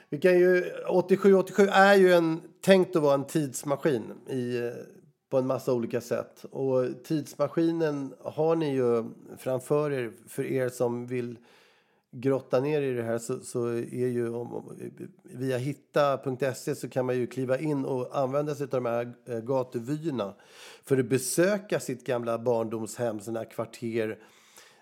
vi 0.09 0.17
kan 0.17 0.39
ju, 0.39 0.63
87-87 0.87 1.69
är 1.71 1.95
ju 1.95 2.13
en, 2.13 2.41
tänkt 2.61 2.95
att 2.95 3.01
vara 3.01 3.13
en 3.13 3.25
tidsmaskin 3.25 4.13
i, 4.27 4.71
på 5.29 5.37
en 5.37 5.47
massa 5.47 5.73
olika 5.73 6.01
sätt. 6.01 6.45
Och 6.51 7.03
tidsmaskinen 7.03 8.13
har 8.19 8.55
ni 8.55 8.73
ju 8.73 9.05
framför 9.37 9.91
er, 9.91 10.11
för 10.27 10.45
er 10.45 10.69
som 10.69 11.07
vill 11.07 11.37
grotta 12.11 12.59
ner 12.59 12.81
i 12.81 12.93
det 12.93 13.03
här 13.03 13.17
så, 13.17 13.39
så 13.39 13.67
är 13.67 14.07
ju 14.07 14.29
om, 14.29 14.53
om, 14.53 14.77
via 15.23 15.57
hitta.se 15.57 16.75
så 16.75 16.89
kan 16.89 17.05
man 17.05 17.15
ju 17.15 17.27
kliva 17.27 17.59
in 17.59 17.85
och 17.85 18.19
använda 18.19 18.55
sig 18.55 18.63
av 18.63 18.69
de 18.69 18.85
här 18.85 19.13
eh, 19.25 19.39
gatuvyerna 19.39 20.33
för 20.83 20.97
att 20.97 21.05
besöka 21.05 21.79
sitt 21.79 22.05
gamla 22.05 22.39
barndomshem, 22.39 23.19
sina 23.19 23.45
kvarter 23.45 24.19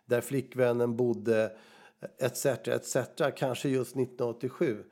där 0.06 0.22
flickvännen 0.22 0.96
bodde 0.96 1.52
etc. 2.20 2.46
etc. 2.46 2.98
Kanske 3.36 3.70
just 3.70 3.96
1987. 3.96 4.84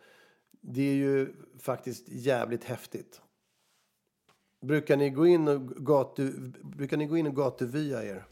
Det 0.68 0.82
är 0.82 0.96
ju 0.96 1.34
faktiskt 1.60 2.10
jävligt 2.10 2.64
häftigt. 2.64 3.22
Brukar 4.66 4.98
ni 4.98 5.10
gå 5.10 5.28
in 5.28 5.48
och 5.48 5.68
gatu, 5.68 6.32
brukar 6.64 6.98
ni 6.98 7.06
gå 7.06 7.18
in 7.18 7.28
och 7.28 7.36
gatuvya 7.36 8.04
er? 8.04 8.26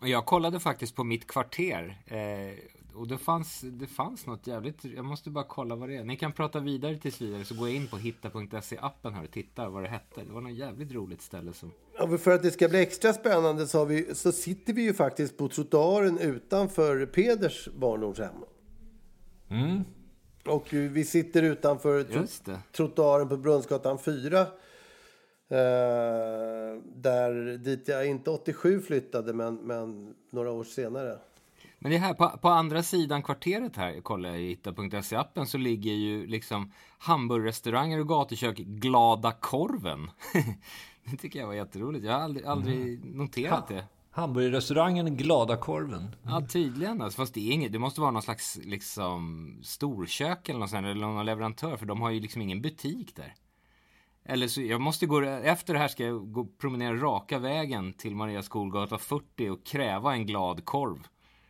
Jag 0.00 0.26
kollade 0.26 0.60
faktiskt 0.60 0.96
på 0.96 1.04
mitt 1.04 1.26
kvarter. 1.26 2.02
Eh, 2.06 2.58
och 2.94 3.08
det 3.08 3.18
fanns, 3.18 3.60
det 3.60 3.86
fanns 3.86 4.26
något 4.26 4.46
jävligt... 4.46 4.84
Jag 4.84 5.04
måste 5.04 5.30
bara 5.30 5.44
kolla 5.44 5.76
vad 5.76 5.88
det 5.88 5.96
är. 5.96 6.04
Ni 6.04 6.16
kan 6.16 6.32
prata 6.32 6.60
vidare 6.60 6.96
tills 6.96 7.20
vidare 7.20 7.44
så 7.44 7.54
går 7.54 7.68
jag 7.68 7.76
in 7.76 7.88
på 7.88 7.96
hitta.se-appen 7.96 9.14
här 9.14 9.24
och 9.24 9.30
tittar 9.30 9.68
vad 9.68 9.82
det 9.82 9.88
hette. 9.88 10.24
Det 10.24 10.32
var 10.32 10.40
något 10.40 10.52
jävligt 10.52 10.92
roligt 10.92 11.22
ställe 11.22 11.52
som... 11.52 11.72
Ja, 11.98 12.18
för 12.18 12.30
att 12.30 12.42
det 12.42 12.50
ska 12.50 12.68
bli 12.68 12.78
extra 12.78 13.12
spännande 13.12 13.66
så, 13.66 13.84
vi, 13.84 14.14
så 14.14 14.32
sitter 14.32 14.72
vi 14.72 14.82
ju 14.82 14.94
faktiskt 14.94 15.36
på 15.36 15.48
trottoaren 15.48 16.18
utanför 16.18 17.06
Peders 17.06 17.68
barndomshem. 17.78 18.34
Och 20.44 20.72
vi 20.72 21.04
sitter 21.04 21.42
utanför 21.42 22.02
tro, 22.02 22.54
trottoaren 22.72 23.28
på 23.28 23.36
Brunnsgatan 23.36 23.98
4. 23.98 24.40
Eh, 24.40 24.46
där 26.84 27.58
dit 27.58 27.88
jag 27.88 28.06
inte 28.06 28.30
87 28.30 28.80
flyttade, 28.80 29.32
men, 29.32 29.54
men 29.54 30.14
några 30.30 30.50
år 30.50 30.64
senare. 30.64 31.18
Men 31.78 31.92
det 31.92 31.98
här 31.98 32.14
på, 32.14 32.28
på 32.28 32.48
andra 32.48 32.82
sidan 32.82 33.22
kvarteret 33.22 33.76
här, 33.76 34.00
kollar 34.00 34.28
jag 34.28 34.40
i 34.40 34.48
hitta.se-appen, 34.48 35.46
så 35.46 35.58
ligger 35.58 35.92
ju 35.92 36.26
liksom 36.26 36.72
hamburgerrestauranger 36.98 38.00
och 38.00 38.08
gatukök 38.08 38.56
Glada 38.56 39.32
Korven. 39.32 40.10
det 41.04 41.16
tycker 41.16 41.38
jag 41.38 41.46
var 41.46 41.54
jätteroligt. 41.54 42.04
Jag 42.04 42.12
har 42.12 42.20
aldrig, 42.20 42.46
aldrig 42.46 43.04
noterat 43.14 43.68
det. 43.68 43.84
Hamburgerrestaurangen 44.10 45.16
Glada 45.16 45.56
Korven. 45.56 46.16
Ja, 46.22 46.42
tydligen. 46.48 47.02
Alltså, 47.02 47.16
fast 47.16 47.34
det 47.34 47.40
är 47.40 47.52
inget. 47.52 47.72
Det 47.72 47.78
måste 47.78 48.00
vara 48.00 48.10
någon 48.10 48.22
slags 48.22 48.58
liksom, 48.64 49.54
storkök 49.64 50.48
eller 50.48 50.60
något 50.60 50.70
sånt, 50.70 50.86
eller 50.86 51.06
någon 51.06 51.26
leverantör, 51.26 51.76
för 51.76 51.86
de 51.86 52.00
har 52.00 52.10
ju 52.10 52.20
liksom 52.20 52.42
ingen 52.42 52.62
butik 52.62 53.16
där. 53.16 53.34
Eller 54.24 54.48
så, 54.48 54.62
jag 54.62 54.80
måste 54.80 55.06
gå, 55.06 55.20
efter 55.22 55.72
det 55.72 55.78
här 55.78 55.88
ska 55.88 56.04
jag 56.04 56.32
gå 56.32 56.44
promenera 56.44 56.96
raka 56.96 57.38
vägen 57.38 57.92
till 57.92 58.16
Maria 58.16 58.42
Skolgata 58.42 58.98
40 58.98 59.50
och 59.50 59.64
kräva 59.64 60.12
en 60.12 60.26
glad 60.26 60.64
korv. 60.64 60.98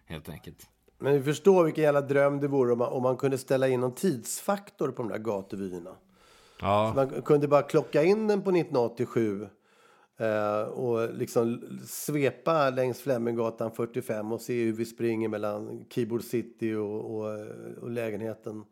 Helt 0.06 0.28
enkelt. 0.28 0.68
Men 0.98 1.12
vi 1.12 1.22
förstår 1.22 1.64
vilken 1.64 1.84
jävla 1.84 2.00
dröm 2.00 2.40
det 2.40 2.48
vore 2.48 2.72
om 2.72 2.78
man, 2.78 2.92
om 2.92 3.02
man 3.02 3.16
kunde 3.16 3.38
ställa 3.38 3.68
in 3.68 3.80
någon 3.80 3.94
tidsfaktor 3.94 4.90
på 4.90 5.02
de 5.02 5.08
där 5.08 5.18
gatuvyerna. 5.18 5.90
Ja, 6.60 6.92
Man 6.96 7.22
kunde 7.22 7.48
bara 7.48 7.62
klocka 7.62 8.02
in 8.02 8.26
den 8.26 8.42
på 8.42 8.50
1987. 8.50 9.48
Eh, 10.20 10.62
och 10.62 11.14
liksom 11.14 11.62
svepa 11.86 12.70
längs 12.70 13.00
Fleminggatan 13.00 13.70
45 13.70 14.32
och 14.32 14.40
se 14.40 14.64
hur 14.64 14.72
vi 14.72 14.84
springer 14.84 15.28
mellan 15.28 15.84
Keyboard 15.90 16.22
City 16.22 16.74
och, 16.74 17.16
och, 17.16 17.38
och 17.80 17.90
lägenheten. 17.90 18.64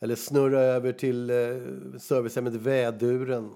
Eller 0.00 0.14
snurra 0.14 0.60
över 0.60 0.92
till 0.92 1.30
eh, 1.30 1.36
servicehemmet 1.98 2.54
Väduren. 2.54 3.50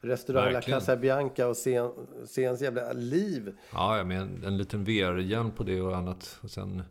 Restaurang 0.00 0.52
La. 0.52 0.60
Casa 0.60 0.96
Bianca 0.96 1.48
och 1.48 1.56
se, 1.56 1.88
se 2.26 2.42
ens 2.42 2.60
jävla 2.60 2.92
liv. 2.92 3.56
Ja, 3.72 4.04
med 4.04 4.20
en, 4.20 4.44
en 4.44 4.56
liten 4.56 4.84
VR-hjälm 4.84 5.50
på 5.50 5.62
det 5.62 5.80
och 5.80 5.96
annat. 5.96 6.38
Och 6.42 6.50
sen 6.50 6.82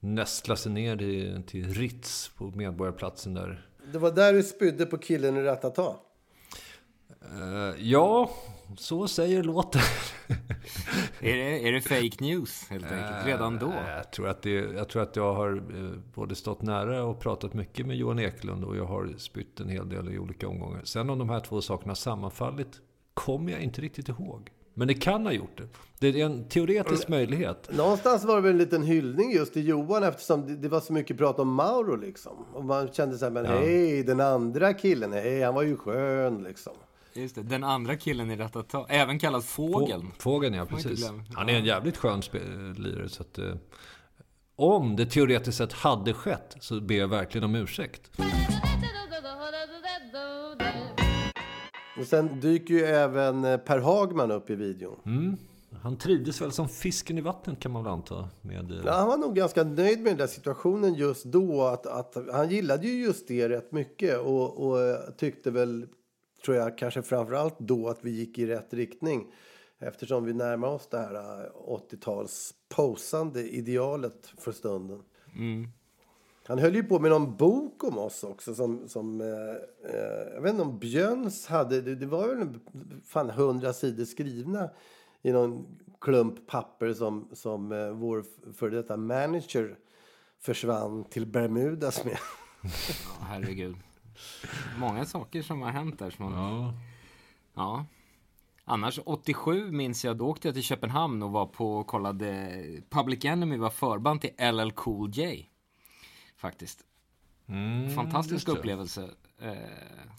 nästla 0.00 0.56
sig 0.56 0.72
ner 0.72 1.02
i, 1.02 1.42
till 1.46 1.74
Ritz 1.74 2.30
på 2.36 2.44
Medborgarplatsen 2.44 3.34
där. 3.34 3.66
Det 3.92 3.98
var 3.98 4.10
där 4.10 4.32
du 4.32 4.42
spydde 4.42 4.86
på 4.86 4.98
killen 4.98 5.36
i 5.36 5.42
Ratata. 5.42 5.96
Eh, 7.40 7.74
ja, 7.90 8.30
så 8.78 9.08
säger 9.08 9.42
låten. 9.42 9.80
Är 11.20 11.36
det, 11.36 11.68
är 11.68 11.72
det 11.72 11.80
fake 11.80 12.16
news 12.24 12.66
helt 12.70 12.84
enkelt? 12.92 13.26
Redan 13.26 13.58
då? 13.58 13.66
Eh, 13.66 13.96
Jag 13.96 14.12
tror, 14.12 14.28
att 14.28 14.42
det, 14.42 14.50
jag 14.50 14.88
tror 14.88 15.02
att 15.02 15.16
jag 15.16 15.34
har 15.34 15.56
eh, 15.56 15.98
både 16.14 16.34
stått 16.34 16.62
nära 16.62 17.04
och 17.04 17.20
pratat 17.20 17.54
mycket 17.54 17.86
med 17.86 17.96
Johan 17.96 18.18
Eklund 18.18 18.64
och 18.64 18.76
jag 18.76 18.84
har 18.84 19.14
spytt 19.18 19.60
en 19.60 19.68
hel 19.68 19.88
del 19.88 20.12
i 20.12 20.18
olika 20.18 20.48
omgångar. 20.48 20.80
Sen 20.84 21.10
om 21.10 21.18
de 21.18 21.28
här 21.28 21.40
två 21.40 21.60
sakerna 21.60 21.94
sammanfallit 21.94 22.80
kommer 23.14 23.52
jag 23.52 23.60
inte 23.60 23.80
riktigt 23.80 24.08
ihåg. 24.08 24.50
Men 24.74 24.88
det 24.88 24.94
kan 24.94 25.26
ha 25.26 25.32
gjort 25.32 25.58
det. 25.58 25.68
Det 25.98 26.20
är 26.20 26.26
en 26.26 26.48
teoretisk 26.48 27.08
möjlighet. 27.08 27.70
Någonstans 27.76 28.24
var 28.24 28.36
det 28.36 28.40
väl 28.42 28.50
en 28.52 28.58
liten 28.58 28.82
hyllning 28.82 29.32
just 29.32 29.52
till 29.52 29.68
Johan 29.68 30.02
eftersom 30.02 30.46
det, 30.46 30.56
det 30.56 30.68
var 30.68 30.80
så 30.80 30.92
mycket 30.92 31.18
prat 31.18 31.38
om 31.38 31.54
Mauro 31.54 31.96
liksom. 31.96 32.32
Och 32.54 32.64
man 32.64 32.88
kände 32.92 33.18
så 33.18 33.24
här, 33.24 33.32
men 33.32 33.46
hej, 33.46 34.02
den 34.02 34.20
andra 34.20 34.74
killen, 34.74 35.12
hej, 35.12 35.42
han 35.42 35.54
var 35.54 35.62
ju 35.62 35.76
skön 35.76 36.42
liksom. 36.42 36.72
Just 37.14 37.34
det, 37.34 37.42
den 37.42 37.64
andra 37.64 37.96
killen 37.96 38.30
i 38.30 38.36
Ratata, 38.36 38.86
även 38.88 39.18
kallad 39.18 39.44
Fågeln. 39.44 40.02
Få- 40.10 40.20
Fågeln, 40.20 40.54
ja 40.54 40.66
precis. 40.66 41.10
Han 41.34 41.48
är 41.48 41.52
en 41.54 41.64
jävligt 41.64 41.96
skön 41.96 42.22
lirare. 42.76 43.08
Så 43.08 43.22
att, 43.22 43.38
eh, 43.38 43.54
om 44.56 44.96
det 44.96 45.06
teoretiskt 45.06 45.58
sett 45.58 45.72
hade 45.72 46.12
skett 46.14 46.56
så 46.60 46.80
ber 46.80 46.94
jag 46.94 47.08
verkligen 47.08 47.44
om 47.44 47.54
ursäkt. 47.54 48.10
Och 51.98 52.06
sen 52.06 52.40
dyker 52.40 52.74
ju 52.74 52.80
även 52.84 53.44
eh, 53.44 53.56
Per 53.56 53.78
Hagman 53.78 54.30
upp 54.30 54.50
i 54.50 54.54
videon. 54.54 55.36
Han 55.82 55.96
trivdes 55.96 56.40
väl 56.40 56.52
som 56.52 56.68
fisken 56.68 57.18
i 57.18 57.20
vattnet 57.20 57.60
kan 57.60 57.72
man 57.72 57.84
väl 57.84 57.92
anta. 57.92 58.28
Med, 58.40 58.70
eh, 58.70 58.76
Ja, 58.84 58.92
han 58.92 59.08
var 59.08 59.16
nog 59.18 59.34
ganska 59.34 59.64
nöjd 59.64 59.98
med 60.00 60.10
den 60.12 60.16
där 60.18 60.26
situationen 60.26 60.94
just 60.94 61.24
då. 61.24 61.62
Att, 61.62 61.86
att 61.86 62.16
han 62.32 62.50
gillade 62.50 62.86
ju 62.88 63.04
just 63.04 63.28
det 63.28 63.48
rätt 63.48 63.72
mycket 63.72 64.18
och, 64.18 64.66
och 64.66 64.80
eh, 64.80 64.96
tyckte 65.18 65.50
väl, 65.50 65.86
tror 66.44 66.56
jag, 66.56 66.78
kanske 66.78 67.02
framförallt 67.02 67.58
då 67.58 67.88
att 67.88 68.04
vi 68.04 68.10
gick 68.10 68.38
i 68.38 68.46
rätt 68.46 68.74
riktning. 68.74 69.32
Eftersom 69.78 70.24
vi 70.24 70.32
närmar 70.32 70.68
oss 70.68 70.88
det 70.90 70.98
här 70.98 71.44
eh, 71.44 71.50
80-tals 71.90 72.54
posande 72.68 73.42
idealet 73.42 74.32
för 74.38 74.52
stunden. 74.52 75.02
Han 76.46 76.58
höll 76.58 76.74
ju 76.74 76.84
på 76.84 76.98
med 76.98 77.10
någon 77.10 77.36
bok 77.36 77.84
om 77.84 77.98
oss 77.98 78.24
också 78.24 78.54
som, 78.54 78.88
som 78.88 79.20
eh, 79.20 79.26
eh, 79.94 80.34
jag 80.34 80.40
vet 80.40 80.50
inte 80.50 80.62
om 80.62 80.78
Björns 80.78 81.46
hade, 81.46 81.80
det, 81.80 81.94
det 81.94 82.06
var 82.06 82.28
väl 82.28 82.58
fan 83.04 83.30
hundra 83.30 83.72
sidor 83.72 84.04
skrivna 84.04 84.70
i 85.22 85.32
någon 85.32 85.66
klump 86.00 86.46
papper 86.46 86.92
som, 86.92 87.28
som 87.32 87.72
eh, 87.72 87.90
vår 87.90 88.24
före 88.52 88.70
detta 88.70 88.96
manager 88.96 89.78
försvann 90.40 91.04
till 91.04 91.26
Bermudas 91.26 92.04
med. 92.04 92.18
Herregud. 93.20 93.76
Många 94.78 95.04
saker 95.04 95.42
som 95.42 95.62
har 95.62 95.70
hänt 95.70 95.98
där. 95.98 96.10
Som 96.10 96.24
man... 96.24 96.34
ja. 96.34 96.74
Ja. 97.54 97.86
Annars 98.64 99.00
87 99.04 99.72
minns 99.72 100.04
jag, 100.04 100.16
då 100.16 100.26
åkte 100.26 100.48
jag 100.48 100.54
till 100.54 100.62
Köpenhamn 100.62 101.22
och 101.22 101.30
var 101.30 101.46
på 101.46 101.76
och 101.76 101.86
kollade 101.86 102.58
Public 102.90 103.24
Enemy 103.24 103.56
var 103.56 103.70
förband 103.70 104.20
till 104.20 104.30
LL 104.52 104.70
Cool 104.70 105.10
J. 105.10 105.48
Faktiskt. 106.36 106.84
Fantastisk 107.94 108.32
just 108.32 108.46
det. 108.46 108.52
upplevelse. 108.52 109.10
Eh, 109.38 109.54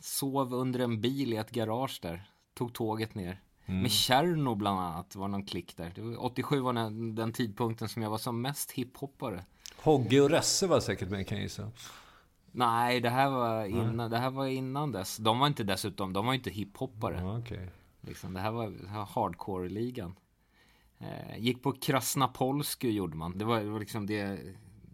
sov 0.02 0.54
under 0.54 0.80
en 0.80 1.02
bil 1.02 1.34
i 1.34 1.38
ett 1.38 1.52
garage 1.52 2.00
där. 2.02 2.24
Tog 2.54 2.74
tåget 2.74 3.16
ner. 3.16 3.42
Med 3.66 3.92
Cherno 3.92 4.56
bland 4.56 4.80
annat 4.80 5.16
var 5.16 5.28
någon 5.28 5.46
klick 5.46 5.78
där. 5.78 5.92
Det 5.96 6.02
var, 6.02 6.24
87 6.26 6.60
var 6.60 6.74
den, 6.74 7.16
den 7.16 7.34
tidpunkten 7.34 7.90
som 7.90 8.02
jag 8.02 8.10
var 8.10 8.18
som 8.18 8.42
mest 8.42 8.72
hiphoppare. 8.72 9.46
Hogge 9.78 10.22
och 10.22 10.30
Resse 10.30 10.68
var 10.68 10.80
säkert 10.80 11.10
med 11.10 11.28
kan 11.28 11.38
jag 11.38 11.44
gissa. 11.44 11.72
Nej, 12.56 13.00
det 13.00 13.10
här 13.10 13.30
var 13.30 13.66
innan, 13.66 14.12
det 14.12 14.18
här 14.18 14.30
var 14.30 14.48
innan 14.48 14.92
dess. 14.92 15.18
De 15.18 15.40
var 15.40 15.48
inte 15.48 15.64
dessutom, 15.64 16.14
de 16.14 16.26
var 16.26 16.34
inte 16.34 16.50
hiphoppare. 16.50 17.20
Ja, 17.20 17.40
okej. 17.40 17.70
Liksom, 18.02 18.34
det 18.34 18.40
här 18.40 18.52
var 18.52 18.70
hardcore-ligan. 19.06 20.16
Eh, 20.98 21.38
gick 21.38 21.64
på 21.64 21.72
Krasnapolsky 21.72 22.92
gjorde 22.92 23.18
man. 23.18 23.38
Det 23.38 23.46
var, 23.46 23.60
det 23.60 23.70
var 23.70 23.80
liksom 23.80 24.06
det, 24.06 24.40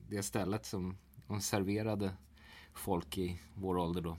det 0.09 0.23
stället 0.23 0.65
som 0.65 0.97
de 1.27 1.41
serverade 1.41 2.11
folk 2.73 3.17
i 3.17 3.41
vår 3.55 3.77
ålder 3.77 4.01
då. 4.01 4.17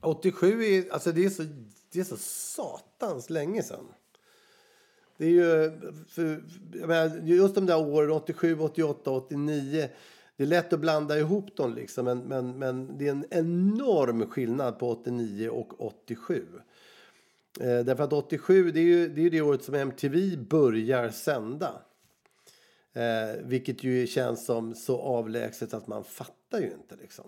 87 0.00 0.64
är, 0.64 0.92
alltså 0.92 1.12
det 1.12 1.24
är 1.24 1.30
så, 1.30 1.42
det 1.92 2.00
är 2.00 2.04
så 2.04 2.16
satans 2.16 3.30
länge 3.30 3.62
sedan. 3.62 3.86
Det 5.16 5.24
är 5.24 5.30
ju, 5.30 5.80
för, 6.08 6.44
jag 6.72 6.88
menar, 6.88 7.16
just 7.16 7.54
de 7.54 7.66
där 7.66 7.78
åren 7.78 8.10
87, 8.10 8.58
88, 8.60 9.10
89. 9.10 9.88
Det 10.36 10.42
är 10.42 10.46
lätt 10.46 10.72
att 10.72 10.80
blanda 10.80 11.18
ihop 11.18 11.56
dem 11.56 11.74
liksom. 11.74 12.04
Men, 12.04 12.18
men, 12.18 12.58
men 12.58 12.98
det 12.98 13.08
är 13.08 13.12
en 13.12 13.26
enorm 13.30 14.26
skillnad 14.26 14.78
på 14.78 14.90
89 14.90 15.48
och 15.48 15.80
87. 15.80 16.46
Eh, 17.60 17.66
därför 17.66 18.04
att 18.04 18.12
87 18.12 18.70
det 18.70 18.80
är 18.80 18.84
ju 18.84 19.08
det, 19.08 19.20
är 19.20 19.22
ju 19.22 19.30
det 19.30 19.40
året 19.40 19.64
som 19.64 19.74
MTV 19.74 20.36
börjar 20.36 21.08
sända. 21.08 21.82
Eh, 22.92 23.42
vilket 23.44 23.84
ju 23.84 24.06
känns 24.06 24.46
som 24.46 24.74
så 24.74 25.00
avlägset 25.00 25.74
att 25.74 25.86
man 25.86 26.04
fattar 26.04 26.58
ju 26.60 26.72
inte 26.72 26.96
liksom. 26.96 27.24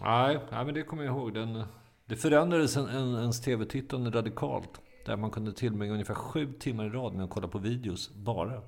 Nej, 0.00 0.38
nej, 0.50 0.64
men 0.64 0.74
det 0.74 0.82
kommer 0.82 1.04
jag 1.04 1.16
ihåg. 1.16 1.34
Den, 1.34 1.62
det 2.04 2.16
förändrades 2.16 2.76
en, 2.76 2.86
en, 2.88 3.14
ens 3.14 3.40
tv-tittande 3.40 4.10
radikalt. 4.10 4.80
Där 5.06 5.16
man 5.16 5.30
kunde 5.30 5.52
tillbringa 5.52 5.92
ungefär 5.92 6.14
sju 6.14 6.52
timmar 6.52 6.86
i 6.86 6.88
rad 6.88 7.14
med 7.14 7.24
att 7.24 7.30
kolla 7.30 7.48
på 7.48 7.58
videos 7.58 8.10
bara. 8.10 8.62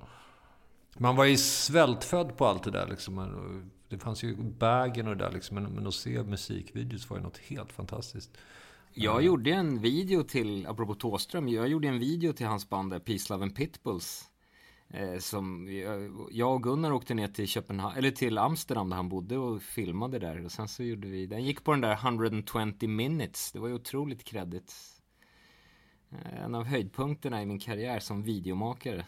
Man 0.97 1.15
var 1.15 1.25
ju 1.25 1.37
svältfödd 1.37 2.37
på 2.37 2.45
allt 2.45 2.63
det 2.63 2.71
där 2.71 2.87
liksom. 2.87 3.71
Det 3.89 3.97
fanns 3.97 4.23
ju 4.23 4.35
bagen 4.35 5.07
och 5.07 5.17
det 5.17 5.23
där 5.23 5.31
liksom. 5.31 5.55
Men, 5.55 5.73
men 5.73 5.87
att 5.87 5.93
se 5.93 6.23
musikvideos 6.23 7.09
var 7.09 7.17
ju 7.17 7.23
något 7.23 7.37
helt 7.37 7.71
fantastiskt. 7.71 8.37
Jag 8.93 9.23
gjorde 9.23 9.51
en 9.51 9.81
video 9.81 10.23
till, 10.23 10.67
apropå 10.67 10.95
Thåström, 10.95 11.47
jag 11.49 11.67
gjorde 11.67 11.87
en 11.87 11.99
video 11.99 12.33
till 12.33 12.45
hans 12.45 12.69
band 12.69 12.91
där, 12.91 12.99
Peace, 12.99 13.33
Love 13.33 13.43
and 13.43 13.55
Pitbulls. 13.55 14.31
Eh, 14.89 15.17
som 15.17 15.73
jag, 15.73 16.11
jag 16.31 16.53
och 16.53 16.63
Gunnar 16.63 16.91
åkte 16.91 17.13
ner 17.13 17.27
till 17.27 17.47
Köpenhamn, 17.47 17.97
eller 17.97 18.11
till 18.11 18.37
Amsterdam 18.37 18.89
där 18.89 18.95
han 18.95 19.09
bodde 19.09 19.37
och 19.37 19.61
filmade 19.61 20.19
där. 20.19 20.45
Och 20.45 20.51
sen 20.51 20.67
så 20.67 20.83
gjorde 20.83 21.07
vi, 21.07 21.25
den 21.25 21.43
gick 21.43 21.63
på 21.63 21.71
den 21.71 21.81
där 21.81 21.93
120 21.93 22.87
minutes. 22.87 23.51
Det 23.51 23.59
var 23.59 23.67
ju 23.67 23.73
otroligt 23.73 24.23
kreddigt. 24.23 24.73
Eh, 26.11 26.43
En 26.43 26.55
av 26.55 26.63
höjdpunkterna 26.63 27.41
i 27.41 27.45
min 27.45 27.59
karriär 27.59 27.99
som 27.99 28.23
videomakare. 28.23 29.05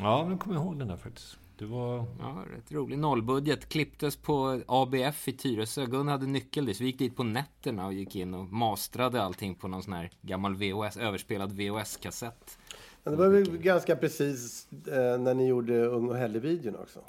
Ja, 0.00 0.26
men 0.28 0.38
kommer 0.38 0.56
jag 0.56 0.64
ihåg 0.64 0.78
den 0.78 0.88
där 0.88 0.96
faktiskt. 0.96 1.38
Det 1.58 1.64
var... 1.66 2.04
Ja, 2.20 2.44
rätt 2.56 2.72
rolig. 2.72 2.98
Nollbudget. 2.98 3.68
Klipptes 3.68 4.16
på 4.16 4.62
ABF 4.66 5.28
i 5.28 5.32
Tyresö. 5.32 5.86
Gunnar 5.86 6.12
hade 6.12 6.26
nyckel 6.26 6.66
dit. 6.66 6.76
Så 6.76 6.82
vi 6.82 6.90
gick 6.90 6.98
dit 6.98 7.16
på 7.16 7.22
nätterna 7.22 7.86
och 7.86 7.92
gick 7.92 8.16
in 8.16 8.34
och 8.34 8.44
mastrade 8.44 9.22
allting 9.22 9.54
på 9.54 9.68
någon 9.68 9.82
sån 9.82 9.92
här 9.92 10.10
gammal 10.22 10.56
VHS, 10.56 10.96
överspelad 10.96 11.52
VHS-kassett. 11.52 12.58
Men 13.04 13.12
det 13.12 13.18
var 13.18 13.28
väl 13.28 13.58
ganska 13.58 13.96
precis 13.96 14.68
eh, 14.72 15.18
när 15.18 15.34
ni 15.34 15.46
gjorde 15.46 15.86
Ung 15.86 16.08
och 16.08 16.16
Helle-videon 16.16 16.76
också. 16.76 17.00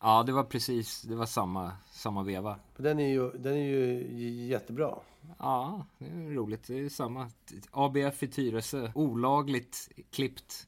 Ja, 0.00 0.22
det 0.22 0.32
var 0.32 0.44
precis, 0.44 1.02
det 1.02 1.16
var 1.16 1.26
samma, 1.26 1.72
samma 1.92 2.22
veva. 2.22 2.58
Den 2.76 2.98
är 2.98 3.08
ju, 3.08 3.30
den 3.30 3.52
är 3.52 3.66
ju 3.66 4.46
jättebra. 4.46 4.98
Ja, 5.38 5.86
det 5.98 6.04
är 6.04 6.34
roligt. 6.34 6.66
Det 6.66 6.80
är 6.80 6.88
samma. 6.88 7.30
ABF 7.70 8.22
i 8.22 8.28
Tyresö. 8.28 8.90
Olagligt 8.94 9.88
klippt. 10.10 10.66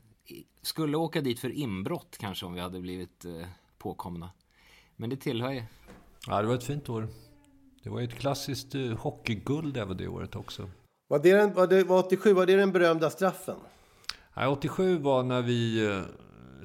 Skulle 0.62 0.97
åka 0.97 1.21
dit 1.21 1.38
för 1.40 1.50
inbrott 1.50 2.16
kanske 2.21 2.47
om 2.47 2.54
vi 2.54 2.61
hade 2.61 2.80
blivit 2.80 3.25
eh, 3.25 3.47
påkomna. 3.78 4.30
Men 4.97 5.11
det 5.11 5.16
tillhör 5.16 5.50
ju. 5.52 5.62
Ja, 6.26 6.42
det 6.42 6.49
var 6.49 6.54
ett 6.54 6.64
fint 6.64 6.88
år. 6.88 7.09
Det 7.83 7.90
var 7.90 8.00
ju 8.00 8.04
ett 8.06 8.14
klassiskt 8.18 8.75
uh, 8.75 8.97
hockeyguld 8.97 9.76
även 9.76 9.97
det 9.97 10.09
året 10.09 10.37
också. 10.37 10.71
Var 11.09 11.18
det, 11.18 11.33
den, 11.33 11.54
var 11.54 11.66
det 11.66 11.85
var 11.85 11.99
87, 11.99 12.33
var 12.33 12.47
det 12.47 12.56
den 12.56 12.73
berömda 12.73 13.11
straffen? 13.11 13.56
Nej, 14.37 14.49
87 14.49 14.99
var 14.99 15.23
när 15.23 15.42
vi 15.42 15.87
eh, 15.87 16.02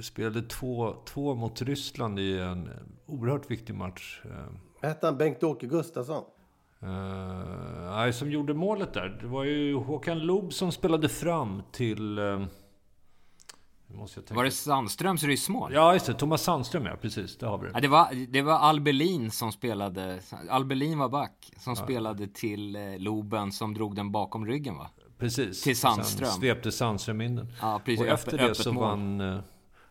spelade 0.01 0.41
två, 0.41 0.95
två 1.05 1.35
mot 1.35 1.61
Ryssland 1.61 2.19
i 2.19 2.39
en 2.39 2.69
oerhört 3.05 3.51
viktig 3.51 3.75
match. 3.75 4.21
Eh, 4.25 4.87
Hette 4.87 5.07
han 5.07 5.17
Bengt-Åke 5.17 5.67
Gustafsson? 5.67 6.23
eh, 6.81 6.87
nej, 7.91 8.13
som 8.13 8.31
gjorde 8.31 8.53
målet 8.53 8.93
där. 8.93 9.17
Det 9.21 9.27
var 9.27 9.43
ju 9.43 9.75
Håkan 9.75 10.19
Loob 10.19 10.53
som 10.53 10.71
spelade 10.71 11.09
fram 11.09 11.61
till... 11.71 12.17
eh, 12.17 12.23
nu 12.23 12.37
måste 12.37 12.45
jag 12.45 12.47
tänka. 12.47 12.51
Var 14.29 14.43
det 14.43 14.51
Sandströms 14.51 15.23
ryssmål? 15.23 15.73
Ja, 15.73 15.93
just 15.93 16.05
det. 16.05 16.13
Thomas 16.13 16.43
Sandström, 16.43 16.85
ja. 16.85 16.95
Precis. 17.01 17.37
Det 17.37 17.45
har 17.45 17.57
vi 17.57 17.67
Ja, 17.67 17.73
det. 17.73 17.79
det 17.81 17.87
var, 17.87 18.27
det 18.29 18.41
var 18.41 18.53
Albelin 18.59 19.31
som 19.31 19.51
spelade, 19.51 20.19
Albelin 20.49 20.97
var 20.99 21.09
back, 21.09 21.51
som 21.57 21.75
spelade 21.75 22.27
till 22.27 22.75
eh, 22.75 22.81
Loben 22.97 23.51
som 23.51 23.73
drog 23.73 23.95
den 23.95 24.11
bakom 24.11 24.45
ryggen 24.45 24.77
va? 24.77 24.89
Precis. 25.17 25.61
Till 25.63 25.77
Sandström. 25.77 26.29
Sen 26.29 26.39
svepte 26.41 26.71
Sandström 26.71 27.21
in 27.21 27.35
den. 27.35 27.47
Ja, 27.61 27.81
precis. 27.85 27.99
Och 27.99 28.05
Öppet- 28.05 28.13
efter 28.13 28.37
det 28.37 28.43
öppet 28.43 28.57
så 28.57 28.73
mål. 28.73 28.83
vann... 28.83 29.21
eh, 29.21 29.39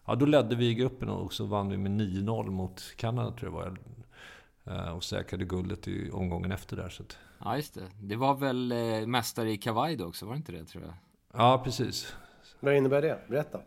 Ja, 0.07 0.15
då 0.15 0.27
ledde 0.27 0.57
vi 0.57 0.67
i 0.69 0.75
gruppen 0.75 1.09
och 1.09 1.33
så 1.33 1.45
vann 1.45 1.69
vi 1.69 1.77
med 1.77 1.93
9-0 2.01 2.51
mot 2.51 2.83
Kanada, 2.97 3.31
tror 3.33 3.63
jag 3.63 3.73
det 3.75 4.73
var. 4.73 4.87
Eh, 4.87 4.93
Och 4.97 5.05
säkrade 5.05 5.45
guldet 5.45 5.89
i 5.89 6.11
omgången 6.11 6.53
efter 6.53 6.77
där. 6.77 6.89
Så 6.89 7.03
att, 7.03 7.19
Ja, 7.45 7.57
just 7.57 7.75
det. 7.75 7.83
Det 8.03 8.17
var 8.17 8.35
väl 8.35 8.75
mästare 9.07 9.53
i 9.53 9.57
kavaj 9.57 9.97
då 9.97 10.07
också, 10.07 10.27
var 10.27 10.33
det 10.33 10.37
inte 10.37 10.53
det 10.53 10.65
tror 10.65 10.85
jag? 10.85 10.93
ja, 11.35 11.61
precis. 11.65 12.15
Vad 12.61 12.77
innebär 12.77 13.03
det? 13.03 13.19
Berätta. 13.29 13.59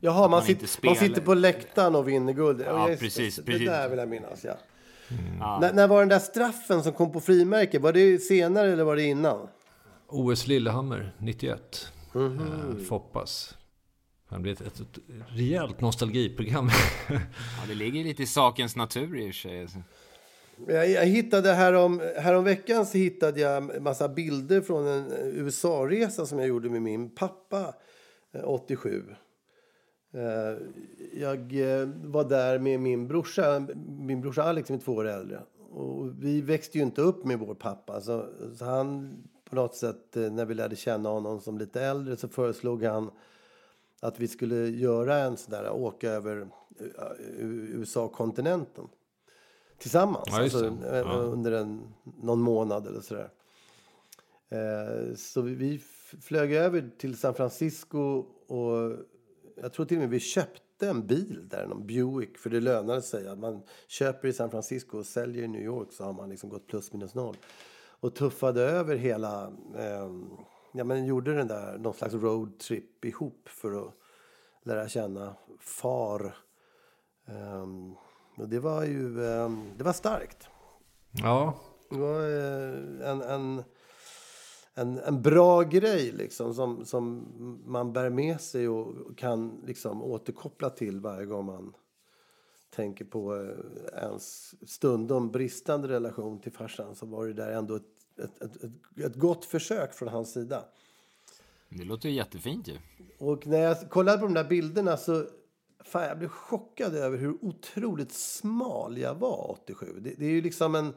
Jaha, 0.00 0.20
man, 0.20 0.30
man 0.30 0.42
sitter, 0.42 0.86
man 0.86 0.96
sitter 0.96 1.20
på 1.20 1.34
läktaren 1.34 1.94
och 1.94 2.08
vinner 2.08 2.32
guld. 2.32 2.62
Ja, 2.66 2.88
just 2.88 3.00
det. 3.00 3.06
precis, 3.06 3.36
Det 3.36 3.42
precis. 3.42 3.66
där 3.66 3.88
vill 3.88 3.98
jag 3.98 4.08
minnas, 4.08 4.44
ja. 4.44 4.54
Ja. 5.40 5.58
När, 5.60 5.72
när 5.72 5.88
var 5.88 6.00
den 6.00 6.08
där 6.08 6.18
straffen 6.18 6.82
som 6.82 6.92
kom 6.92 7.12
på 7.12 7.20
frimärke? 7.20 7.78
Var 7.78 7.92
det 7.92 8.18
senare 8.18 8.72
eller 8.72 8.84
var 8.84 8.96
det 8.96 9.02
innan? 9.02 9.48
OS 10.08 10.46
Lillehammer 10.46 11.14
91. 11.18 11.92
Mhm. 12.12 12.40
Eh, 12.40 12.84
Foppas. 12.84 13.54
Det 14.30 14.38
blir 14.38 14.52
ett, 14.52 14.60
ett, 14.60 14.80
ett 14.80 14.98
rejält 15.28 15.80
nostalgiprogram. 15.80 16.70
ja, 17.08 17.18
det 17.68 17.74
ligger 17.74 18.04
lite 18.04 18.22
i 18.22 18.26
sakens 18.26 18.76
natur 18.76 19.18
i 19.18 19.30
och 19.30 19.34
för 19.34 19.40
sig. 19.40 19.60
alltså. 19.60 19.78
Jag, 20.68 20.90
jag 20.90 21.06
hittade 21.06 21.52
härom, 21.52 22.02
härom 22.16 22.44
veckan 22.44 22.86
så 22.86 22.98
hittade 22.98 23.40
jag 23.40 23.82
massa 23.82 24.08
bilder 24.08 24.60
från 24.60 24.86
en 24.86 25.12
USA-resa 25.22 26.26
som 26.26 26.38
jag 26.38 26.48
gjorde 26.48 26.70
med 26.70 26.82
min 26.82 27.10
pappa 27.10 27.74
eh, 28.34 28.40
87. 28.44 29.04
Eh, 30.12 30.56
Jag 31.12 31.38
eh, 31.38 31.88
var 32.04 32.24
där 32.24 32.58
med 32.58 32.80
min 32.80 33.08
brorsa, 33.08 33.66
min 33.86 34.20
brorsa 34.20 34.42
Alex 34.42 34.66
som 34.66 34.76
är 34.76 34.80
två 34.80 34.92
år 34.92 35.08
äldre. 35.08 35.42
Och 35.70 36.24
vi 36.24 36.40
växte 36.40 36.78
ju 36.78 36.84
inte 36.84 37.00
upp 37.02 37.24
med 37.24 37.38
vår 37.38 37.54
pappa. 37.54 38.00
Så, 38.00 38.26
så 38.56 38.64
han 38.64 39.16
på 39.50 39.56
något 39.56 39.74
sätt, 39.74 40.16
eh, 40.16 40.32
när 40.32 40.44
vi 40.44 40.54
lärde 40.54 40.76
känna 40.76 41.08
honom 41.08 41.40
som 41.40 41.58
lite 41.58 41.82
äldre 41.82 42.16
så 42.16 42.28
föreslog 42.28 42.84
han 42.84 43.10
att 44.00 44.20
vi 44.20 44.28
skulle 44.28 44.56
göra 44.56 45.18
en 45.18 45.36
sån 45.36 45.50
där, 45.50 45.70
åka 45.70 46.10
över 46.10 46.48
USA-kontinenten 47.38 48.84
tillsammans. 49.78 50.28
Ja, 50.30 50.42
alltså, 50.42 50.76
Ja. 50.84 51.12
Under 51.12 51.52
en, 51.52 51.94
någon 52.22 52.40
månad 52.40 52.86
eller 52.86 53.00
sådär. 53.00 53.30
Så 55.16 55.40
vi, 55.40 55.80
flög 56.20 56.52
över 56.52 56.90
till 56.98 57.18
San 57.18 57.34
Francisco 57.34 58.24
och 58.46 58.96
jag 59.62 59.72
tror 59.72 59.86
till 59.86 59.96
och 59.96 60.00
med 60.00 60.10
vi 60.10 60.20
köpte 60.20 60.88
en 60.88 61.06
bil 61.06 61.48
där, 61.48 61.66
någon 61.66 61.86
Buick, 61.86 62.38
för 62.38 62.50
det 62.50 62.60
lönade 62.60 63.02
sig. 63.02 63.28
Att 63.28 63.38
man 63.38 63.62
köper 63.88 64.28
i 64.28 64.32
San 64.32 64.50
Francisco 64.50 64.98
och 64.98 65.06
säljer 65.06 65.44
i 65.44 65.48
New 65.48 65.62
York 65.62 65.92
så 65.92 66.04
har 66.04 66.12
man 66.12 66.30
liksom 66.30 66.50
gått 66.50 66.66
plus 66.66 66.92
minus 66.92 67.14
noll. 67.14 67.36
Och 68.00 68.14
tuffade 68.14 68.62
över 68.62 68.96
hela, 68.96 69.44
eh, 69.76 70.10
ja 70.72 70.84
men 70.84 71.06
gjorde 71.06 71.34
den 71.34 71.48
där, 71.48 71.78
någon 71.78 71.94
slags 71.94 72.14
roadtrip 72.14 73.04
ihop 73.04 73.48
för 73.48 73.86
att 73.86 73.94
lära 74.62 74.88
känna 74.88 75.34
far. 75.60 76.36
Ehm, 77.26 77.94
och 78.36 78.48
det 78.48 78.58
var 78.60 78.84
ju, 78.84 79.24
ehm, 79.26 79.70
det 79.76 79.84
var 79.84 79.92
starkt. 79.92 80.48
ja, 81.10 81.54
Det 81.90 81.98
var 81.98 82.20
eh, 82.20 83.10
en, 83.10 83.22
en, 83.22 83.64
en, 84.78 84.98
en 84.98 85.22
bra 85.22 85.62
grej 85.62 86.12
liksom 86.12 86.54
som, 86.54 86.84
som 86.84 87.26
man 87.66 87.92
bär 87.92 88.10
med 88.10 88.40
sig 88.40 88.68
och 88.68 89.18
kan 89.18 89.62
liksom 89.66 90.02
återkoppla 90.02 90.70
till 90.70 91.00
varje 91.00 91.26
gång 91.26 91.46
man 91.46 91.74
tänker 92.70 93.04
på 93.04 93.36
eh, 93.36 94.02
ens 94.02 94.54
stundom 94.70 95.30
bristande 95.30 95.88
relation 95.88 96.40
till 96.40 96.52
farsan 96.52 96.94
så 96.94 97.06
var 97.06 97.26
det 97.26 97.32
där 97.32 97.50
ändå 97.50 97.76
ett, 97.76 97.82
ett, 98.22 98.42
ett, 98.42 98.64
ett, 98.64 99.04
ett 99.04 99.16
gott 99.16 99.44
försök 99.44 99.94
från 99.94 100.08
hans 100.08 100.32
sida. 100.32 100.64
Det 101.68 101.84
låter 101.84 102.08
ju 102.08 102.14
jättefint 102.14 102.68
ju. 102.68 102.78
Och 103.18 103.46
när 103.46 103.58
jag 103.58 103.90
kollade 103.90 104.18
på 104.18 104.24
de 104.24 104.34
där 104.34 104.48
bilderna 104.48 104.96
så 104.96 105.26
fan, 105.84 106.08
jag 106.08 106.18
blev 106.18 106.28
chockad 106.28 106.94
över 106.94 107.18
hur 107.18 107.44
otroligt 107.44 108.12
smal 108.12 108.98
jag 108.98 109.14
var 109.14 109.50
87. 109.50 110.00
Det, 110.00 110.14
det 110.18 110.26
är 110.26 110.30
ju 110.30 110.40
liksom 110.40 110.74
en... 110.74 110.94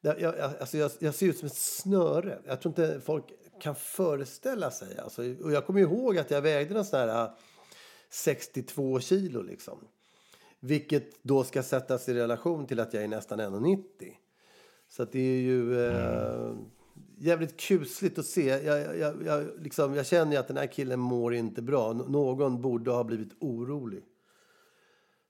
Jag, 0.00 0.20
jag, 0.20 0.34
alltså 0.34 0.78
jag, 0.78 0.90
jag 0.98 1.14
ser 1.14 1.26
ut 1.26 1.38
som 1.38 1.46
ett 1.46 1.56
snöre. 1.56 2.38
Jag 2.46 2.60
tror 2.60 2.70
inte 2.70 3.00
folk 3.00 3.24
kan 3.60 3.74
föreställa 3.74 4.70
sig. 4.70 4.98
Alltså, 4.98 5.22
och 5.42 5.52
jag 5.52 5.66
kommer 5.66 5.80
ihåg 5.80 6.18
att 6.18 6.30
jag 6.30 6.42
vägde 6.42 6.74
någon 6.74 6.84
sån 6.84 6.98
här 7.00 7.30
62 8.10 9.00
kilo 9.00 9.42
liksom. 9.42 9.78
Vilket 10.60 11.22
då 11.22 11.44
ska 11.44 11.62
sättas 11.62 12.08
i 12.08 12.14
relation 12.14 12.66
till 12.66 12.80
att 12.80 12.94
jag 12.94 13.02
är 13.04 13.08
nästan 13.08 13.40
1,90. 13.40 13.82
Så 14.88 15.04
det 15.04 15.18
är 15.18 15.40
ju 15.40 15.86
eh, 15.86 16.54
jävligt 17.18 17.56
kusligt 17.60 18.18
att 18.18 18.26
se. 18.26 18.46
Jag, 18.48 18.96
jag, 18.98 19.22
jag, 19.26 19.46
liksom, 19.58 19.94
jag 19.94 20.06
känner 20.06 20.38
att 20.38 20.48
den 20.48 20.56
här 20.56 20.66
killen 20.66 21.00
mår 21.00 21.34
inte 21.34 21.62
bra. 21.62 21.90
N- 21.90 22.04
någon 22.08 22.62
borde 22.62 22.90
ha 22.90 23.04
blivit 23.04 23.32
orolig. 23.40 24.04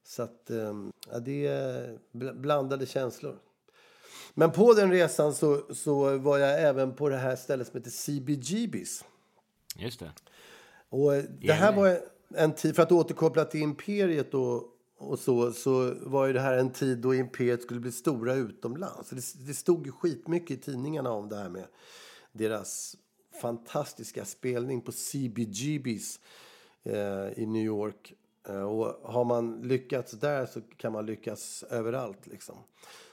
Så 0.04 0.22
att, 0.22 0.50
eh, 0.50 0.74
det 1.20 1.46
är 1.46 1.98
bl- 2.12 2.40
blandade 2.40 2.86
känslor. 2.86 3.38
Men 4.38 4.52
på 4.52 4.74
den 4.74 4.90
resan 4.90 5.34
så, 5.34 5.62
så 5.74 6.18
var 6.18 6.38
jag 6.38 6.62
även 6.62 6.94
på 6.94 7.08
det 7.08 7.16
här 7.16 7.36
stället 7.36 7.66
som 7.66 7.76
heter 7.76 7.90
CBGBs. 7.90 9.04
Just 9.76 10.00
det. 10.00 10.12
Och 10.88 11.12
det 11.40 11.52
här 11.52 11.72
var 11.72 11.98
en 12.34 12.54
tid, 12.54 12.76
för 12.76 12.82
att 12.82 12.92
återkoppla 12.92 13.44
till 13.44 13.60
Imperiet 13.60 14.34
och, 14.34 14.64
och 14.98 15.18
så, 15.18 15.52
så 15.52 15.94
var 16.00 16.26
ju 16.26 16.32
det 16.32 16.40
här 16.40 16.56
en 16.56 16.70
tid 16.70 16.98
då 16.98 17.14
Imperiet 17.14 17.62
skulle 17.62 17.80
bli 17.80 17.92
stora 17.92 18.34
utomlands. 18.34 19.10
Det, 19.10 19.46
det 19.46 19.54
stod 19.54 19.86
ju 19.86 19.92
skitmycket 19.92 20.58
i 20.58 20.60
tidningarna 20.60 21.10
om 21.10 21.28
det 21.28 21.36
här 21.36 21.48
med 21.48 21.66
deras 22.32 22.96
fantastiska 23.42 24.24
spelning 24.24 24.80
på 24.80 24.92
CBGBs 24.92 26.20
eh, 26.82 27.42
i 27.42 27.46
New 27.46 27.62
York. 27.62 28.14
Eh, 28.48 28.62
och 28.62 29.12
har 29.12 29.24
man 29.24 29.62
lyckats 29.62 30.12
där 30.12 30.46
så 30.46 30.60
kan 30.76 30.92
man 30.92 31.06
lyckas 31.06 31.64
överallt 31.70 32.26
liksom. 32.26 32.56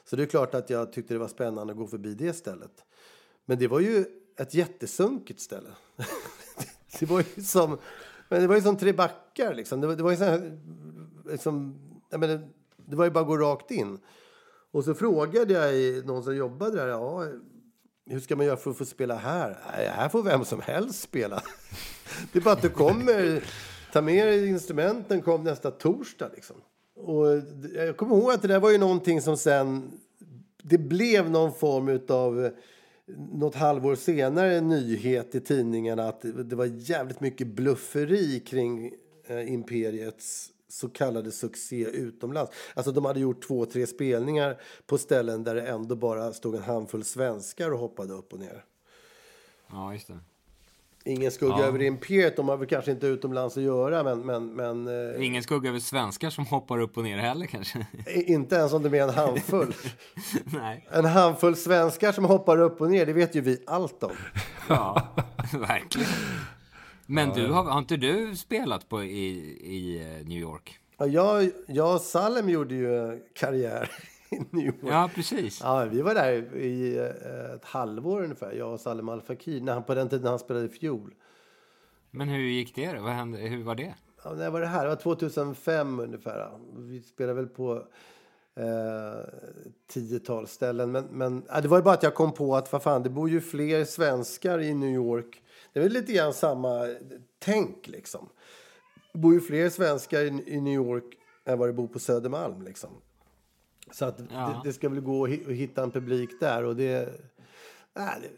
Så 0.05 0.15
det 0.15 0.23
är 0.23 0.27
klart 0.27 0.55
att 0.55 0.69
jag 0.69 0.93
tyckte 0.93 1.13
det 1.13 1.17
var 1.17 1.27
spännande 1.27 1.73
att 1.73 1.79
gå 1.79 1.87
förbi 1.87 2.13
det 2.13 2.33
stället. 2.33 2.85
Men 3.45 3.59
det 3.59 3.67
var 3.67 3.79
ju 3.79 4.05
ett 4.37 4.53
jättesunkigt 4.53 5.39
ställe. 5.39 5.69
det 6.99 7.05
var 7.05 7.23
ju 7.35 7.43
som, 7.43 7.77
men 8.29 8.41
det 8.41 8.47
var 8.47 8.55
ju 8.55 8.61
som 8.61 8.77
tre 8.77 8.93
backar 8.93 9.53
liksom. 9.53 9.81
Det 9.81 9.87
var, 9.87 9.95
det 9.95 10.03
var 10.03 10.11
ju 10.11 10.17
så 10.17 10.23
här, 10.23 10.59
liksom, 11.25 11.79
jag 12.09 12.19
menar, 12.19 12.49
det 12.85 12.95
var 12.95 13.05
ju 13.05 13.11
bara 13.11 13.21
att 13.21 13.27
gå 13.27 13.37
rakt 13.37 13.71
in. 13.71 13.99
Och 14.71 14.83
så 14.83 14.93
frågade 14.93 15.53
jag 15.53 16.05
någon 16.05 16.23
som 16.23 16.35
jobbade 16.35 16.75
där, 16.75 16.87
ja, 16.87 17.27
hur 18.05 18.19
ska 18.19 18.35
man 18.35 18.45
göra 18.45 18.57
för 18.57 18.71
att 18.71 18.77
få 18.77 18.85
spela 18.85 19.15
här? 19.15 19.57
Nej, 19.77 19.87
här 19.87 20.09
får 20.09 20.23
vem 20.23 20.45
som 20.45 20.61
helst 20.61 21.01
spela. 21.01 21.43
det 22.31 22.39
är 22.39 22.43
bara 22.43 22.53
att 22.53 22.61
du 22.61 22.69
kommer, 22.69 23.43
ta 23.93 24.01
med 24.01 24.27
dig 24.27 24.47
instrumenten, 24.47 25.21
kom 25.21 25.43
nästa 25.43 25.71
torsdag 25.71 26.29
liksom. 26.33 26.55
Och 26.95 27.27
jag 27.75 27.97
kommer 27.97 28.15
ihåg 28.15 28.31
att 28.31 28.41
det 28.41 28.47
där 28.47 28.59
var 28.59 28.71
ju 28.71 28.77
någonting 28.77 29.21
som 29.21 29.37
sen, 29.37 29.91
det 30.63 30.77
blev 30.77 31.31
någon 31.31 31.53
form 31.53 31.99
av 32.09 32.51
något 33.15 33.55
halvår 33.55 33.95
senare 33.95 34.55
en 34.55 34.69
nyhet 34.69 35.35
i 35.35 35.39
tidningarna 35.39 36.07
att 36.07 36.21
det 36.21 36.55
var 36.55 36.65
jävligt 36.65 37.19
mycket 37.19 37.47
blufferi 37.47 38.39
kring 38.39 38.93
eh, 39.27 39.53
Imperiets 39.53 40.49
så 40.67 40.89
kallade 40.89 41.31
succé 41.31 41.85
utomlands. 41.85 42.51
Alltså 42.73 42.91
de 42.91 43.05
hade 43.05 43.19
gjort 43.19 43.47
två, 43.47 43.65
tre 43.65 43.87
spelningar 43.87 44.61
på 44.85 44.97
ställen 44.97 45.43
där 45.43 45.55
det 45.55 45.67
ändå 45.67 45.95
bara 45.95 46.33
stod 46.33 46.55
en 46.55 46.63
handfull 46.63 47.03
svenskar 47.03 47.71
och 47.71 47.79
hoppade 47.79 48.13
upp 48.13 48.33
och 48.33 48.39
ner. 48.39 48.65
Ja, 49.71 49.93
just 49.93 50.07
det. 50.07 50.19
Ingen 51.05 51.31
skugga 51.31 51.57
över 51.57 51.81
Imperiet, 51.81 52.35
de 52.35 52.49
har 52.49 52.57
väl 52.57 52.67
kanske 52.67 52.91
inte 52.91 53.07
utomlands 53.07 53.57
att 53.57 53.63
göra 53.63 54.03
men, 54.03 54.19
men, 54.19 54.55
men 54.55 54.87
eh, 55.15 55.25
Ingen 55.25 55.43
skugga 55.43 55.69
över 55.69 55.79
svenskar 55.79 56.29
som 56.29 56.45
hoppar 56.45 56.79
upp 56.79 56.97
och 56.97 57.03
ner 57.03 57.17
heller 57.17 57.45
kanske. 57.45 57.87
inte 58.07 58.55
ens 58.55 58.73
om 58.73 58.83
det 58.83 58.97
är 58.97 59.03
en 59.03 59.09
handfull. 59.09 59.73
Nej. 60.45 60.87
En 60.91 61.05
handfull 61.05 61.55
svenskar 61.55 62.11
som 62.11 62.25
hoppar 62.25 62.61
upp 62.61 62.81
och 62.81 62.91
ner, 62.91 63.05
det 63.05 63.13
vet 63.13 63.35
ju 63.35 63.41
vi 63.41 63.63
allt 63.67 64.03
om. 64.03 64.11
Ja, 64.69 65.07
verkligen. 65.53 66.09
Men 67.05 67.29
du, 67.29 67.47
har, 67.47 67.63
har 67.63 67.79
inte 67.79 67.97
du 67.97 68.35
spelat 68.35 68.89
på 68.89 69.03
i, 69.03 69.27
i 69.63 70.01
eh, 70.01 70.27
New 70.27 70.39
York? 70.39 70.79
Ja, 70.97 71.07
jag, 71.07 71.51
jag 71.67 71.95
och 71.95 72.01
Salem 72.01 72.49
gjorde 72.49 72.75
ju 72.75 73.19
karriär 73.33 73.91
New 74.49 74.65
York. 74.65 74.75
Ja, 74.81 75.09
precis. 75.15 75.61
Ja, 75.63 75.85
vi 75.85 76.01
var 76.01 76.15
där 76.15 76.55
i 76.55 76.97
eh, 76.97 77.55
ett 77.55 77.65
halvår 77.65 78.23
ungefär, 78.23 78.53
jag 78.53 78.73
och 78.73 78.79
Salem 78.79 79.09
Al 79.09 79.21
Fakir, 79.21 79.61
när 79.61 79.73
han, 79.73 79.83
på 79.83 79.95
den 79.95 80.09
tiden 80.09 80.27
han 80.27 80.39
spelade 80.39 80.69
fiol. 80.69 81.13
Men 82.11 82.29
hur 82.29 82.43
gick 82.43 82.75
det 82.75 82.93
då? 82.93 83.01
Vad 83.01 83.11
hände? 83.11 83.37
Hur 83.37 83.63
var 83.63 83.75
det? 83.75 83.95
Ja, 84.23 84.33
när 84.33 84.49
var 84.49 84.61
det 84.61 84.67
här? 84.67 84.83
Det 84.83 84.89
var 84.89 84.95
2005 84.95 85.99
ungefär. 85.99 86.49
Vi 86.75 87.01
spelade 87.01 87.33
väl 87.33 87.47
på 87.47 87.87
eh, 88.55 89.23
tiotal 89.87 90.47
ställen. 90.47 90.91
Men, 90.91 91.05
men 91.05 91.43
ja, 91.47 91.61
det 91.61 91.67
var 91.67 91.77
ju 91.77 91.83
bara 91.83 91.93
att 91.93 92.03
jag 92.03 92.15
kom 92.15 92.33
på 92.33 92.55
att 92.55 92.71
vad 92.71 92.83
fan, 92.83 93.03
det 93.03 93.09
bor 93.09 93.29
ju 93.29 93.41
fler 93.41 93.85
svenskar 93.85 94.59
i 94.59 94.73
New 94.73 94.89
York. 94.89 95.41
Det 95.73 95.79
är 95.79 95.83
väl 95.83 95.93
lite 95.93 96.13
grann 96.13 96.33
samma 96.33 96.95
tänk 97.39 97.87
liksom. 97.87 98.29
Det 99.13 99.19
bor 99.19 99.33
ju 99.33 99.41
fler 99.41 99.69
svenskar 99.69 100.21
i, 100.21 100.43
i 100.45 100.61
New 100.61 100.73
York 100.73 101.17
än 101.45 101.59
vad 101.59 101.69
det 101.69 101.73
bor 101.73 101.87
på 101.87 101.99
Södermalm 101.99 102.61
liksom. 102.61 102.89
Så 103.93 104.05
att 104.05 104.19
Ja. 104.31 104.61
det, 104.63 104.69
det 104.69 104.73
ska 104.73 104.89
väl 104.89 104.99
gå 105.01 105.23
att 105.23 105.29
hi- 105.29 105.45
att 105.47 105.55
hitta 105.55 105.83
en 105.83 105.91
publik 105.91 106.29
där 106.39 106.63
och 106.63 106.75
det... 106.75 107.21
Nej, 107.95 108.15
det 108.21 108.29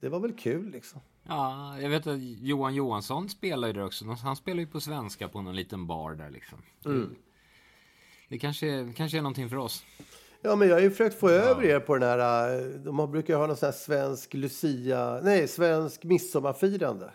det 0.00 0.08
var 0.08 0.20
väl 0.20 0.32
kul 0.32 0.70
liksom. 0.70 1.00
Ja, 1.28 1.78
jag 1.80 1.90
vet 1.90 2.06
att 2.06 2.18
Johan 2.20 2.74
Johansson 2.74 3.28
spelar 3.28 3.68
ju 3.68 3.74
där 3.74 3.84
också. 3.84 4.04
Han 4.04 4.36
spelar 4.36 4.60
ju 4.60 4.66
på 4.66 4.80
svenska 4.80 5.28
på 5.28 5.42
någon 5.42 5.56
liten 5.56 5.86
bar 5.86 6.14
där 6.14 6.30
liksom. 6.30 6.58
Mm. 6.84 7.14
Det 8.28 8.38
kanske, 8.38 8.92
kanske 8.96 9.18
är 9.18 9.22
någonting 9.22 9.48
för 9.48 9.56
oss. 9.56 9.84
Ja, 10.42 10.56
men 10.56 10.68
jag 10.68 10.74
har 10.76 10.80
ju 10.80 10.90
försökt 10.90 11.18
få 11.20 11.28
över 11.28 11.64
er 11.64 11.80
på 11.80 11.96
den 11.98 12.08
här... 12.08 12.78
De 12.84 13.10
brukar 13.10 13.36
ha 13.36 13.46
någon 13.46 13.56
sån 13.56 13.66
här 13.66 13.72
svensk 13.72 14.34
Lucia... 14.34 15.20
Nej, 15.22 15.48
svensk 15.48 16.04
midsommarfirande. 16.04 17.10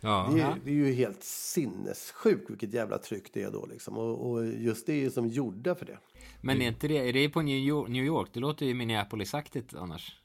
Ja. 0.00 0.30
Det 0.34 0.40
är, 0.40 0.56
det 0.64 0.70
är 0.70 0.74
ju 0.74 0.92
helt 0.92 1.22
sinnessjukt 1.22 2.50
vilket 2.50 2.74
jävla 2.74 2.98
tryck 2.98 3.32
det 3.32 3.42
är 3.42 3.50
då 3.50 3.66
liksom. 3.66 3.98
Och, 3.98 4.30
och 4.30 4.46
just 4.46 4.86
det 4.86 4.92
är 4.92 4.96
ju 4.96 5.10
som 5.10 5.26
gjorda 5.26 5.74
för 5.74 5.86
det. 5.86 5.98
Men 6.40 6.62
är 6.62 6.68
inte 6.68 6.88
det, 6.88 7.08
är 7.08 7.12
det 7.12 7.28
på 7.28 7.42
New 7.42 7.58
York? 7.58 7.88
New 7.88 8.04
York? 8.04 8.28
Det 8.32 8.40
låter 8.40 8.66
ju 8.66 8.74
Minneapolis-aktigt 8.74 9.76
annars. 9.76 10.20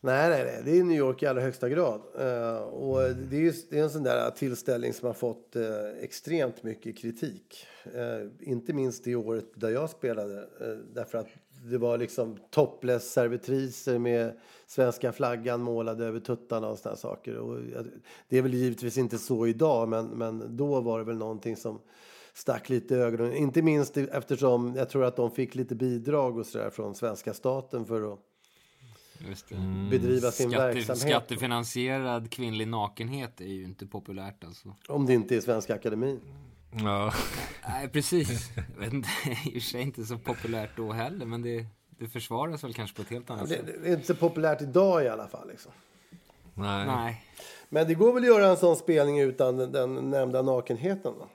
Nej, 0.00 0.28
nej, 0.30 0.44
nej. 0.44 0.62
Det 0.64 0.78
är 0.78 0.84
New 0.84 0.96
York 0.96 1.22
i 1.22 1.26
allra 1.26 1.40
högsta 1.40 1.68
grad. 1.68 2.00
Eh, 2.18 2.62
och 2.62 3.14
det 3.14 3.36
är, 3.36 3.40
ju, 3.40 3.52
det 3.70 3.78
är 3.78 3.82
en 3.82 3.90
sån 3.90 4.02
där 4.02 4.30
tillställning 4.30 4.92
som 4.92 5.06
har 5.06 5.14
fått 5.14 5.56
eh, 5.56 5.64
extremt 6.00 6.62
mycket 6.62 6.98
kritik. 6.98 7.66
Eh, 7.84 8.48
inte 8.48 8.72
minst 8.72 9.04
det 9.04 9.14
året 9.14 9.44
där 9.54 9.70
jag 9.70 9.90
spelade. 9.90 10.48
Därför 10.94 11.18
att 11.18 11.28
det 11.70 11.78
var 11.78 11.98
liksom 11.98 12.38
topless 12.50 13.12
servitriser 13.12 13.98
med 13.98 14.38
svenska 14.66 15.12
flaggan 15.12 15.62
målad 15.62 16.00
över 16.00 16.20
tuttarna 16.20 16.68
och 16.68 16.78
såna 16.78 16.96
saker. 16.96 17.36
Och 17.36 17.60
det 18.28 18.38
är 18.38 18.42
väl 18.42 18.54
givetvis 18.54 18.98
inte 18.98 19.18
så 19.18 19.46
idag, 19.46 19.88
men, 19.88 20.06
men 20.06 20.56
då 20.56 20.80
var 20.80 20.98
det 20.98 21.04
väl 21.04 21.16
någonting 21.16 21.56
som 21.56 21.80
stack 22.34 22.68
lite 22.68 22.94
i 22.94 22.98
ögonen. 22.98 23.32
Inte 23.34 23.62
minst 23.62 23.96
eftersom 23.96 24.74
jag 24.76 24.90
tror 24.90 25.04
att 25.04 25.16
de 25.16 25.30
fick 25.30 25.54
lite 25.54 25.74
bidrag 25.74 26.38
och 26.38 26.46
så 26.46 26.58
där 26.58 26.70
från 26.70 26.94
svenska 26.94 27.34
staten 27.34 27.84
för 27.86 28.12
att 28.12 28.18
Just 29.28 29.48
det. 29.48 29.54
bedriva 29.90 30.30
sin 30.30 30.50
Skatte, 30.50 30.66
verksamhet. 30.66 30.98
skattefinansierad 31.02 32.30
kvinnlig 32.30 32.68
nakenhet 32.68 33.40
är 33.40 33.44
ju 33.44 33.64
inte 33.64 33.86
populärt 33.86 34.44
alltså. 34.44 34.74
Om 34.88 35.06
det 35.06 35.14
inte 35.14 35.36
är 35.36 35.40
Svenska 35.40 35.74
Akademin. 35.74 36.20
Ja. 36.70 37.12
Nej, 37.68 37.88
precis. 37.88 38.50
Jag 38.56 38.80
vet 38.84 38.92
inte, 38.92 39.08
i 39.44 39.48
och 39.48 39.52
för 39.52 39.60
sig 39.60 39.82
inte 39.82 40.04
så 40.04 40.18
populärt 40.18 40.70
då 40.76 40.92
heller, 40.92 41.26
men 41.26 41.42
det, 41.42 41.66
det 41.98 42.08
försvaras 42.08 42.64
väl 42.64 42.74
kanske 42.74 42.96
på 42.96 43.02
ett 43.02 43.08
helt 43.08 43.30
annat 43.30 43.48
Det, 43.48 43.54
sätt. 43.54 43.66
det 43.82 43.88
är 43.88 43.92
inte 43.94 44.06
så 44.06 44.14
populärt 44.14 44.62
idag 44.62 45.04
i 45.04 45.08
alla 45.08 45.28
fall. 45.28 45.48
Liksom. 45.48 45.72
Nej. 46.54 46.86
Nej. 46.86 47.24
Men 47.68 47.86
det 47.88 47.94
går 47.94 48.12
väl 48.12 48.22
att 48.22 48.28
göra 48.28 48.46
en 48.46 48.56
sån 48.56 48.76
spelning 48.76 49.20
utan 49.20 49.56
den, 49.56 49.72
den 49.72 50.10
nämnda 50.10 50.42
nakenheten? 50.42 51.14
Då? 51.18 51.28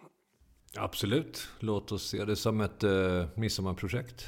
Absolut. 0.77 1.47
Låt 1.59 1.91
oss 1.91 2.07
se 2.09 2.25
det 2.25 2.35
som 2.35 2.61
ett 2.61 2.83
uh, 2.83 3.25
midsommarprojekt. 3.35 4.27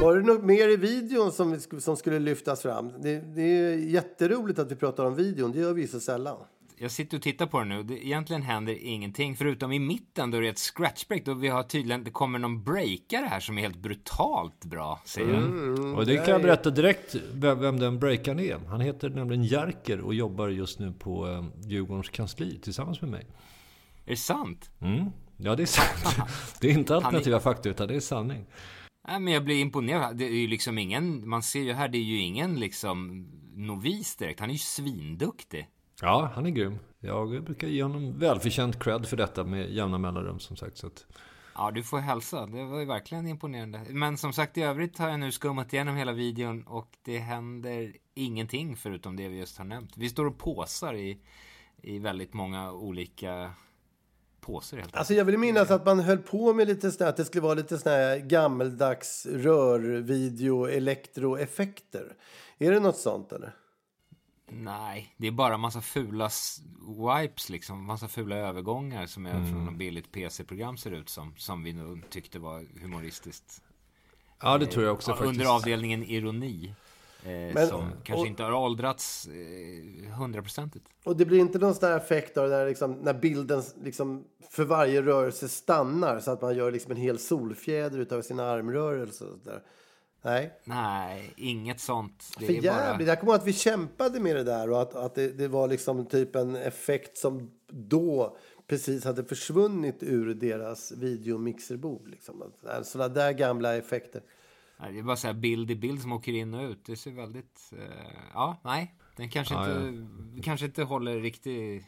Var 0.00 0.16
det 0.16 0.22
något 0.22 0.44
mer 0.44 0.68
i 0.68 0.76
videon 0.76 1.32
som, 1.32 1.50
vi 1.50 1.56
sk- 1.56 1.80
som 1.80 1.96
skulle 1.96 2.18
lyftas 2.18 2.62
fram? 2.62 2.92
Det, 3.02 3.20
det 3.20 3.42
är 3.42 3.76
jätteroligt 3.76 4.58
att 4.58 4.72
vi 4.72 4.76
pratar 4.76 5.04
om 5.04 5.14
videon. 5.14 5.52
Det 5.52 5.58
gör 5.58 5.72
vi 5.72 5.86
så 5.86 6.00
sällan. 6.00 6.36
Jag 6.82 6.90
sitter 6.90 7.16
och 7.16 7.22
tittar 7.22 7.46
på 7.46 7.58
den 7.58 7.68
nu. 7.68 7.82
Det, 7.82 8.06
egentligen 8.06 8.42
händer 8.42 8.76
ingenting. 8.80 9.36
Förutom 9.36 9.72
i 9.72 9.78
mitten 9.78 10.30
då 10.30 10.40
det 10.40 10.46
är 10.46 10.50
ett 10.50 10.58
scratchbreak. 10.58 11.24
Då 11.24 11.34
vi 11.34 11.48
har 11.48 11.62
tydligen, 11.62 12.04
det 12.04 12.10
kommer 12.10 12.38
någon 12.38 12.62
breakare 12.62 13.26
här 13.30 13.40
som 13.40 13.58
är 13.58 13.62
helt 13.62 13.76
brutalt 13.76 14.64
bra, 14.64 15.00
säger 15.04 15.34
han. 15.34 15.94
Och 15.94 16.06
det 16.06 16.16
kan 16.16 16.28
jag 16.28 16.42
berätta 16.42 16.70
direkt 16.70 17.16
vem, 17.32 17.60
vem 17.60 17.78
den 17.78 17.98
breakaren 17.98 18.40
är. 18.40 18.58
Han 18.68 18.80
heter 18.80 19.08
nämligen 19.08 19.44
Jerker 19.44 20.00
och 20.00 20.14
jobbar 20.14 20.48
just 20.48 20.78
nu 20.78 20.92
på 20.92 21.28
eh, 21.28 21.44
Djurgårdens 21.70 22.08
kansli 22.08 22.58
tillsammans 22.58 23.00
med 23.00 23.10
mig. 23.10 23.26
Är 24.04 24.10
det 24.10 24.16
sant? 24.16 24.70
Mm. 24.80 25.10
Ja, 25.36 25.56
det 25.56 25.62
är 25.62 25.66
sant. 25.66 26.30
Det 26.60 26.70
är 26.70 26.72
inte 26.72 26.96
alternativa 26.96 27.40
fakta, 27.40 27.68
utan 27.68 27.88
det 27.88 27.94
är 27.94 28.00
sanning. 28.00 28.46
Nej, 29.08 29.20
men 29.20 29.32
jag 29.32 29.44
blir 29.44 29.60
imponerad. 29.60 30.16
Det 30.16 30.24
är 30.24 30.40
ju 30.40 30.46
liksom 30.46 30.78
ingen, 30.78 31.28
man 31.28 31.42
ser 31.42 31.60
ju 31.60 31.72
här, 31.72 31.88
det 31.88 31.98
är 31.98 32.02
ju 32.02 32.18
ingen 32.18 32.60
liksom 32.60 33.26
novis 33.54 34.16
direkt. 34.16 34.40
Han 34.40 34.48
är 34.48 34.54
ju 34.54 34.58
svinduktig. 34.58 35.66
Ja, 36.02 36.30
han 36.34 36.46
är 36.46 36.50
grym. 36.50 36.78
Jag 37.00 37.44
brukar 37.44 37.68
ge 37.68 37.82
honom 37.82 38.18
välförtjänt 38.18 38.82
cred 38.82 39.06
för 39.06 39.16
detta 39.16 39.44
med 39.44 39.70
jämna 39.70 39.98
mellanrum 39.98 40.38
som 40.38 40.56
sagt. 40.56 40.76
Så 40.76 40.86
att, 40.86 41.06
Ja, 41.54 41.70
du 41.70 41.82
får 41.82 41.98
hälsa. 41.98 42.46
Det 42.46 42.64
var 42.64 42.78
ju 42.78 42.84
verkligen 42.84 43.26
imponerande. 43.26 43.80
Men 43.88 44.16
som 44.16 44.32
sagt, 44.32 44.58
i 44.58 44.62
övrigt 44.62 44.98
har 44.98 45.08
jag 45.08 45.20
nu 45.20 45.32
skummat 45.32 45.72
igenom 45.72 45.96
hela 45.96 46.12
videon 46.12 46.62
och 46.62 46.88
det 47.02 47.18
händer 47.18 47.96
ingenting 48.14 48.76
förutom 48.76 49.16
det 49.16 49.28
vi 49.28 49.38
just 49.38 49.58
har 49.58 49.64
nämnt. 49.64 49.96
Vi 49.96 50.08
står 50.08 50.26
och 50.26 50.38
påsar 50.38 50.94
i, 50.94 51.18
i 51.82 51.98
väldigt 51.98 52.34
många 52.34 52.72
olika 52.72 53.50
påsar 54.40 54.76
helt. 54.76 54.96
Alltså 54.96 55.14
jag 55.14 55.24
vill 55.24 55.38
minnas 55.38 55.70
att 55.70 55.86
man 55.86 56.00
höll 56.00 56.18
på 56.18 56.52
med 56.52 56.68
lite 56.68 56.90
sån 56.90 57.04
här, 57.04 57.10
att 57.10 57.16
det 57.16 57.24
skulle 57.24 57.42
vara 57.42 57.54
lite 57.54 57.78
sån 57.78 57.92
här 57.92 58.18
gammeldags 58.18 59.26
rörvideo, 59.26 60.66
elektroeffekter. 60.66 62.16
Är 62.58 62.70
det 62.70 62.80
något 62.80 62.96
sånt 62.96 63.32
eller? 63.32 63.54
Nej, 64.52 65.14
det 65.16 65.26
är 65.26 65.30
bara 65.30 65.56
massa 65.56 65.80
fula 65.80 66.30
wipes 67.20 67.48
liksom. 67.50 67.84
Massa 67.86 68.08
fula 68.08 68.36
övergångar 68.36 69.06
som 69.06 69.26
är 69.26 69.30
från 69.32 69.64
något 69.64 69.74
billigt 69.76 70.12
PC-program 70.12 70.76
ser 70.76 70.90
ut 70.90 71.08
som. 71.08 71.34
Som 71.36 71.62
vi 71.62 71.72
nog 71.72 72.10
tyckte 72.10 72.38
var 72.38 72.80
humoristiskt. 72.82 73.62
ja, 74.42 74.58
det 74.58 74.66
tror 74.66 74.84
jag 74.84 74.94
också 74.94 75.10
Ja, 75.10 75.16
faktiskt. 75.16 75.40
Under 75.40 75.54
avdelningen 75.56 76.04
ironi. 76.04 76.74
Eh, 77.22 77.30
Men- 77.30 77.68
som 77.68 77.90
kanske 78.04 78.14
och- 78.20 78.26
inte 78.26 78.42
har 78.42 78.52
åldrats 78.52 79.26
eh, 79.28 80.10
hundraprocentigt. 80.12 80.86
Och 81.04 81.16
det 81.16 81.24
blir 81.26 81.38
inte 81.38 81.58
någon 81.58 81.74
sån 81.74 81.88
här 81.88 81.96
effekt 81.96 82.36
av 82.36 82.48
där 82.48 82.66
liksom, 82.68 82.92
när 82.92 83.14
bilden 83.14 83.62
liksom 83.82 84.24
för 84.50 84.64
varje 84.64 85.02
rörelse 85.02 85.48
stannar 85.48 86.20
så 86.20 86.30
att 86.30 86.42
man 86.42 86.56
gör 86.56 86.72
liksom 86.72 86.90
en 86.92 86.96
hel 86.98 87.18
solfjäder 87.18 87.98
utav 87.98 88.22
sina 88.22 88.44
armrörelser 88.44 89.32
och 89.32 89.38
sådär. 89.44 89.62
Nej, 90.22 90.52
Nej, 90.64 91.32
inget 91.36 91.80
sånt. 91.80 92.34
Det 92.38 92.46
för 92.46 92.52
är 92.52 92.56
jävligt. 92.62 93.06
bara... 93.06 93.08
Jag 93.08 93.20
kommer 93.20 93.32
ihåg 93.32 93.40
att 93.40 93.46
vi 93.46 93.52
kämpade 93.52 94.20
med 94.20 94.36
det 94.36 94.44
där 94.44 94.70
och 94.70 94.82
att, 94.82 94.94
att 94.94 95.14
det, 95.14 95.28
det 95.32 95.48
var 95.48 95.68
liksom 95.68 96.06
typ 96.06 96.36
en 96.36 96.56
effekt 96.56 97.18
som 97.18 97.50
då 97.68 98.36
precis 98.66 99.04
hade 99.04 99.24
försvunnit 99.24 99.96
ur 100.02 100.34
deras 100.34 100.92
videomixerbord. 100.92 102.08
Liksom. 102.08 102.42
Att- 102.42 102.86
Sådana 102.86 103.14
där 103.14 103.32
gamla 103.32 103.76
effekter. 103.76 104.22
Nej, 104.80 104.92
det 104.92 104.98
är 104.98 105.02
bara 105.02 105.16
så 105.16 105.26
här 105.26 105.34
bild 105.34 105.70
i 105.70 105.76
bild 105.76 106.00
som 106.02 106.12
åker 106.12 106.32
in 106.32 106.54
och 106.54 106.70
ut. 106.70 106.84
Det 106.84 106.96
ser 106.96 107.10
väldigt... 107.10 107.70
Eh, 107.72 107.84
ja, 108.34 108.60
nej. 108.64 108.94
Den 109.16 109.30
kanske, 109.30 109.54
Ja, 109.54 109.88
inte, 109.88 110.42
kanske 110.42 110.66
inte 110.66 110.82
håller 110.82 111.20
riktig 111.20 111.84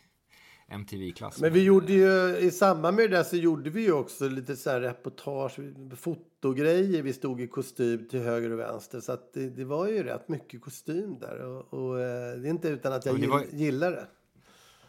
MTV-klass. 0.73 1.41
Men 1.41 1.53
vi 1.53 1.63
gjorde 1.65 1.93
ju, 1.93 2.37
i 2.39 2.51
samband 2.51 2.97
med 2.97 3.11
det 3.11 3.25
så 3.25 3.37
gjorde 3.37 3.71
vi 3.71 3.83
ju 3.83 3.93
också 3.93 4.29
lite 4.29 4.57
så 4.57 4.71
här 4.71 4.81
reportage, 4.81 5.59
fotogrejer. 5.97 7.03
Vi 7.03 7.13
stod 7.13 7.41
i 7.41 7.47
kostym 7.47 8.09
till 8.09 8.21
höger 8.21 8.51
och 8.53 8.59
vänster. 8.59 9.01
Så 9.01 9.13
att 9.13 9.33
det, 9.33 9.51
det 9.51 9.65
var 9.65 9.89
ju 9.89 10.03
rätt 10.03 10.29
mycket 10.29 10.61
kostym 10.63 11.19
där. 11.19 11.45
Och, 11.45 11.75
och 11.75 12.01
eh, 12.01 12.37
det 12.41 12.49
är 12.49 12.51
inte 12.51 12.69
utan 12.69 12.93
att 12.93 13.07
jag 13.07 13.13
men 13.13 13.23
det 13.23 13.29
var- 13.29 13.45
gillar 13.53 13.91
det. 13.91 14.07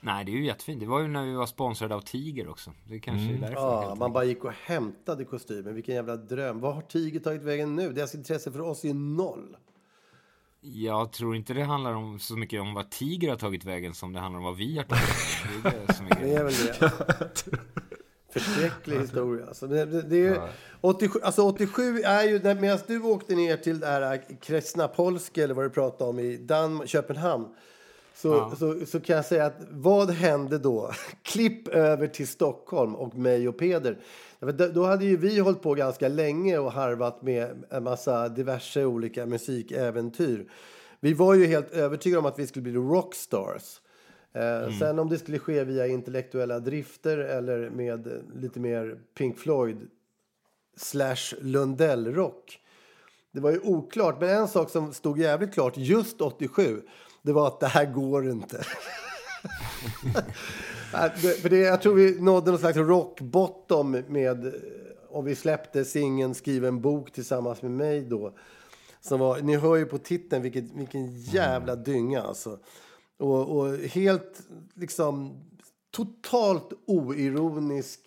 Nej, 0.05 0.25
det 0.25 0.31
är 0.31 0.33
ju 0.33 0.45
jättefint. 0.45 0.79
Det 0.79 0.85
var 0.85 0.99
ju 1.01 1.07
när 1.07 1.25
vi 1.25 1.33
var 1.33 1.45
sponsrade 1.45 1.95
av 1.95 2.01
Tiger 2.01 2.47
också. 2.49 2.71
Det 2.89 2.99
kanske 2.99 3.23
är 3.33 3.37
därför. 3.37 3.45
Mm. 3.45 3.53
Ja, 3.55 3.81
man 3.81 3.91
enkelt. 3.91 4.13
bara 4.13 4.23
gick 4.23 4.43
och 4.45 4.51
hämtade 4.51 5.25
kostymen. 5.25 5.75
Vilken 5.75 5.95
jävla 5.95 6.15
dröm. 6.17 6.59
Vad 6.59 6.75
har 6.75 6.81
Tiger 6.81 7.19
tagit 7.19 7.41
vägen 7.43 7.75
nu? 7.75 7.93
Deras 7.93 8.15
intresse 8.15 8.51
för 8.51 8.61
oss 8.61 8.83
är 8.83 8.87
ju 8.87 8.93
noll. 8.93 9.55
Jag 10.65 11.12
tror 11.12 11.36
inte 11.36 11.54
det 11.54 11.63
handlar 11.63 11.93
om 11.93 12.19
så 12.19 12.36
mycket 12.38 12.62
om 12.62 12.73
vad 12.73 12.89
Tiger 12.89 13.30
har 13.30 13.36
tagit 13.36 13.65
vägen 13.65 13.93
som 13.93 14.13
det 14.13 14.19
handlar 14.19 14.38
om 14.39 14.45
vad 14.45 14.58
vi 14.58 14.78
har 14.78 14.84
tagit 14.84 15.04
vägen. 15.04 15.62
Det 15.63 15.69
är 15.69 15.88
det 15.88 15.93
som 15.97 16.06
är 16.06 16.10
Det 16.10 16.15
grejen. 16.21 16.38
är 16.38 16.43
väl 16.43 16.54
det. 16.80 16.91
Förskräcklig 18.34 18.99
historia. 18.99 19.45
Alltså, 19.47 19.67
det, 19.67 19.86
det, 19.86 20.02
det 20.02 20.28
är, 20.28 20.41
87, 20.82 21.19
alltså 21.23 21.41
87 21.41 21.99
är 22.02 22.23
ju, 22.23 22.39
när- 22.39 22.56
medan 22.56 22.80
du 22.88 23.02
åkte 23.02 23.36
ner 23.36 23.58
till 23.58 23.80
det 23.80 23.88
här 23.88 24.21
Kresnapolska 24.41 25.43
eller 25.43 25.54
vad 25.54 25.65
du 25.65 25.69
pratade 25.69 26.10
om 26.10 26.19
i 26.19 26.38
Dan, 26.38 26.88
Köpenhamn. 26.88 27.45
Så, 28.15 28.52
så, 28.60 28.86
så 28.86 28.99
kan 28.99 29.15
jag 29.15 29.26
säga 29.26 29.45
att 29.45 29.58
vad 29.69 30.10
hände 30.12 30.58
då? 30.58 30.91
Klipp 31.23 31.67
över 31.67 32.08
till 32.08 32.28
Stockholm 32.28 32.95
och 32.95 33.15
mig 33.15 33.47
och 33.47 33.58
Peder. 33.58 33.97
Då 34.51 34.84
hade 34.84 35.06
ju 35.06 35.17
vi 35.17 35.39
hållit 35.39 35.62
på 35.62 35.73
ganska 35.73 36.08
länge 36.08 36.58
och 36.58 36.71
harvat 36.71 37.21
med 37.21 37.63
en 37.69 37.84
massa 37.84 38.29
diverse 38.29 38.86
olika 38.86 39.25
musikäventyr. 39.25 40.49
Vi 40.99 41.13
var 41.13 41.34
ju 41.34 41.45
helt 41.45 41.71
övertygade 41.71 42.19
om 42.19 42.25
att 42.25 42.39
vi 42.39 42.47
skulle 42.47 42.63
bli 42.63 42.73
rockstars. 42.73 43.82
Eh, 44.34 44.77
Sen 44.79 44.99
om 44.99 45.10
det 45.10 45.17
skulle 45.17 45.39
ske 45.39 45.63
via 45.63 45.88
intellektuella 45.88 46.60
drifter 46.60 47.17
eller 47.17 47.69
med 47.69 48.23
lite 48.36 48.60
mer 48.60 48.97
Pink 49.17 49.38
Floyd 49.38 49.77
slash 50.77 51.36
Lundell-rock. 51.41 52.60
Det 53.32 53.39
var 53.39 53.51
ju 53.51 53.60
oklart, 53.60 54.21
men 54.21 54.29
en 54.29 54.47
sak 54.47 54.69
som 54.69 54.93
stod 54.93 55.19
jävligt 55.19 55.53
klart 55.53 55.73
just 55.77 56.21
87 56.21 56.82
det 57.21 57.34
var 57.34 57.47
att 57.47 57.60
det 57.60 57.67
här 57.67 57.86
går 57.86 58.29
inte. 58.29 58.63
För 61.41 61.49
det, 61.49 61.58
jag 61.58 61.82
tror 61.82 61.95
vi 61.95 62.21
nådde 62.21 62.51
någon 62.51 62.60
slags 62.60 62.77
rock 62.77 63.21
bottom 63.21 63.91
med, 64.08 64.53
och 65.10 65.27
vi 65.27 65.36
släppte 65.36 65.86
singeln 65.86 66.36
Skriv 66.36 66.65
en 66.65 66.82
bok 66.82 67.12
tillsammans 67.12 67.62
med 67.62 67.71
mig 67.71 68.01
då. 68.01 68.34
Som 69.01 69.19
var, 69.19 69.41
ni 69.41 69.58
hör 69.58 69.75
ju 69.75 69.86
på 69.86 69.97
titeln 69.97 70.41
vilket, 70.41 70.71
vilken 70.71 71.19
jävla 71.19 71.75
dynga 71.75 72.21
alltså. 72.21 72.60
Och, 73.19 73.58
och 73.58 73.77
helt 73.77 74.41
liksom 74.73 75.43
totalt 75.91 76.69
oironisk, 76.86 77.99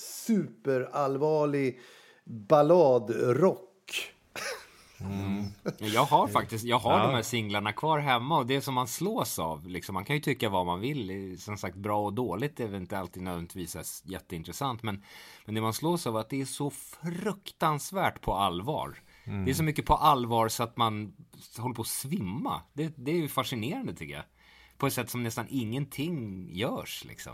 superallvarlig 0.00 1.80
balladrock. 2.24 3.68
Jag 5.78 6.04
har 6.04 6.28
faktiskt, 6.32 6.64
jag 6.64 6.78
har 6.78 6.98
Ja. 6.98 7.06
de 7.06 7.14
här 7.14 7.22
singlarna 7.22 7.72
kvar 7.72 7.98
hemma 7.98 8.38
och 8.38 8.46
det 8.46 8.60
som 8.60 8.74
man 8.74 8.86
slås 8.88 9.38
av. 9.38 9.68
Liksom, 9.68 9.94
man 9.94 10.04
kan 10.04 10.16
ju 10.16 10.22
tycka 10.22 10.48
vad 10.48 10.66
man 10.66 10.80
vill. 10.80 11.40
Som 11.40 11.56
sagt, 11.56 11.76
bra 11.76 12.04
och 12.04 12.12
dåligt 12.12 12.60
är 12.60 12.68
väl 12.68 12.80
inte 12.80 12.98
alltid 12.98 13.22
nödvändigtvis 13.22 14.02
jätteintressant. 14.06 14.82
Men, 14.82 15.04
men 15.44 15.54
det 15.54 15.60
man 15.60 15.72
slås 15.72 16.06
av 16.06 16.16
är 16.16 16.20
att 16.20 16.30
det 16.30 16.40
är 16.40 16.44
så 16.44 16.70
fruktansvärt 16.70 18.20
på 18.20 18.34
allvar. 18.34 18.98
Det 19.24 19.50
är 19.50 19.54
så 19.54 19.62
mycket 19.64 19.86
på 19.86 19.94
allvar 19.94 20.48
så 20.48 20.62
att 20.62 20.76
man 20.76 21.12
håller 21.58 21.74
på 21.74 21.82
att 21.82 21.88
svimma. 21.88 22.60
Det, 22.72 22.92
det 22.96 23.10
är 23.10 23.16
ju 23.16 23.28
fascinerande 23.28 23.94
tycker 23.94 24.14
jag. 24.14 24.24
På 24.78 24.86
ett 24.86 24.92
sätt 24.92 25.10
som 25.10 25.22
nästan 25.22 25.46
ingenting 25.50 26.48
görs 26.54 27.04
liksom. 27.04 27.32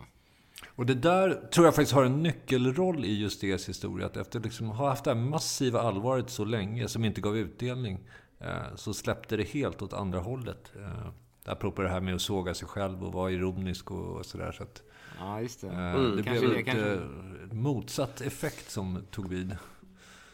Och 0.68 0.86
det 0.86 0.94
där 0.94 1.48
tror 1.52 1.66
jag 1.66 1.74
faktiskt 1.74 1.92
har 1.94 2.04
en 2.04 2.22
nyckelroll 2.22 3.04
i 3.04 3.20
just 3.20 3.40
deras 3.40 3.68
historia. 3.68 4.06
Att 4.06 4.16
efter 4.16 4.40
liksom 4.40 4.66
ha 4.68 4.88
haft 4.88 5.04
det 5.04 5.14
här 5.14 5.20
massiva 5.20 5.80
allvaret 5.80 6.30
så 6.30 6.44
länge, 6.44 6.88
som 6.88 7.04
inte 7.04 7.20
gav 7.20 7.36
utdelning, 7.36 7.98
eh, 8.40 8.74
så 8.76 8.94
släppte 8.94 9.36
det 9.36 9.42
helt 9.48 9.82
åt 9.82 9.92
andra 9.92 10.18
hållet. 10.20 10.72
Eh, 10.76 11.08
apropå 11.44 11.82
det 11.82 11.88
här 11.88 12.00
med 12.00 12.14
att 12.14 12.20
såga 12.22 12.54
sig 12.54 12.68
själv 12.68 13.04
och 13.04 13.12
vara 13.12 13.30
ironisk 13.30 13.90
och, 13.90 14.16
och 14.16 14.26
sådär. 14.26 14.52
Så 14.52 14.62
att, 14.62 14.82
Ja, 15.18 15.40
just 15.40 15.60
det. 15.60 15.66
eh, 15.66 16.00
det 16.16 16.22
Kanske 16.22 16.46
blev 16.46 16.50
det, 16.54 16.60
ett 16.60 16.66
kanske- 16.66 17.54
motsatt 17.56 18.20
effekt 18.20 18.70
som 18.70 18.98
tog 19.10 19.28
vid. 19.28 19.56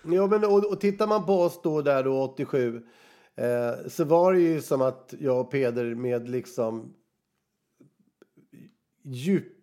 Ja, 0.04 0.26
men 0.26 0.44
och, 0.44 0.72
och 0.72 0.80
tittar 0.80 1.06
man 1.06 1.26
på 1.26 1.40
oss 1.42 1.60
då 1.62 1.82
där 1.82 2.04
då 2.04 2.22
87 2.22 2.82
eh, 3.36 3.88
så 3.88 4.04
var 4.04 4.32
det 4.32 4.40
ju 4.40 4.62
som 4.62 4.82
att 4.82 5.14
jag 5.20 5.40
och 5.40 5.50
Peder 5.50 5.94
med 5.94 6.28
liksom 6.28 6.94
djupt 9.02 9.53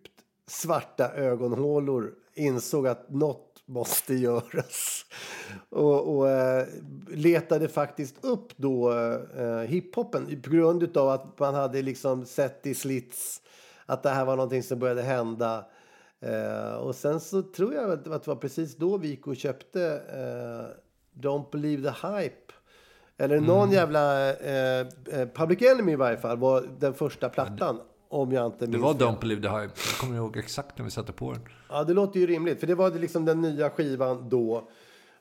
svarta 0.52 1.12
ögonhålor 1.12 2.14
insåg 2.34 2.86
att 2.86 3.10
något 3.10 3.62
måste 3.66 4.14
göras. 4.14 5.06
Och, 5.68 6.16
och 6.16 6.30
eh, 6.30 6.66
letade 7.08 7.68
faktiskt 7.68 8.24
upp 8.24 8.56
då 8.56 8.92
eh, 9.36 9.58
hiphopen 9.58 10.42
på 10.42 10.50
grund 10.50 10.96
av 10.96 11.08
att 11.08 11.38
man 11.38 11.54
hade 11.54 11.82
liksom 11.82 12.26
sett 12.26 12.66
i 12.66 12.74
slits 12.74 13.42
att 13.86 14.02
det 14.02 14.10
här 14.10 14.24
var 14.24 14.36
någonting 14.36 14.62
som 14.62 14.78
började 14.78 15.02
hända. 15.02 15.64
Eh, 16.20 16.74
och 16.74 16.94
sen 16.94 17.20
så 17.20 17.42
tror 17.42 17.74
jag 17.74 17.90
att 17.90 18.04
det 18.04 18.26
var 18.26 18.36
precis 18.36 18.76
då 18.76 18.98
vi 18.98 19.08
gick 19.08 19.26
och 19.26 19.36
köpte 19.36 20.02
eh, 20.08 21.20
Don't 21.20 21.50
Believe 21.52 21.92
the 21.92 22.06
Hype. 22.06 22.52
Eller 23.16 23.40
någon 23.40 23.70
jävla 23.70 24.30
eh, 24.30 24.86
eh, 25.10 25.28
Public 25.34 25.62
Enemy 25.62 25.92
i 25.92 25.96
varje 25.96 26.16
fall 26.16 26.38
var 26.38 26.64
den 26.78 26.94
första 26.94 27.28
plattan. 27.28 27.80
Om 28.12 28.32
jag 28.32 28.46
inte 28.46 28.66
Det 28.66 28.70
minns 28.70 28.82
var 28.82 28.94
fel. 28.94 29.02
Don't 29.02 29.20
Believe 29.20 29.42
the 29.42 29.48
Hype. 29.48 29.72
Jag 29.90 29.98
kommer 30.00 30.16
ihåg 30.16 30.36
exakt 30.36 30.78
när 30.78 30.84
vi 30.84 30.90
satte 30.90 31.12
på 31.12 31.32
den. 31.32 31.40
Ja, 31.68 31.84
det 31.84 31.94
låter 31.94 32.20
ju 32.20 32.26
rimligt. 32.26 32.60
För 32.60 32.66
det 32.66 32.74
var 32.74 32.90
liksom 32.90 33.24
den 33.24 33.40
nya 33.40 33.70
skivan 33.70 34.28
då. 34.28 34.68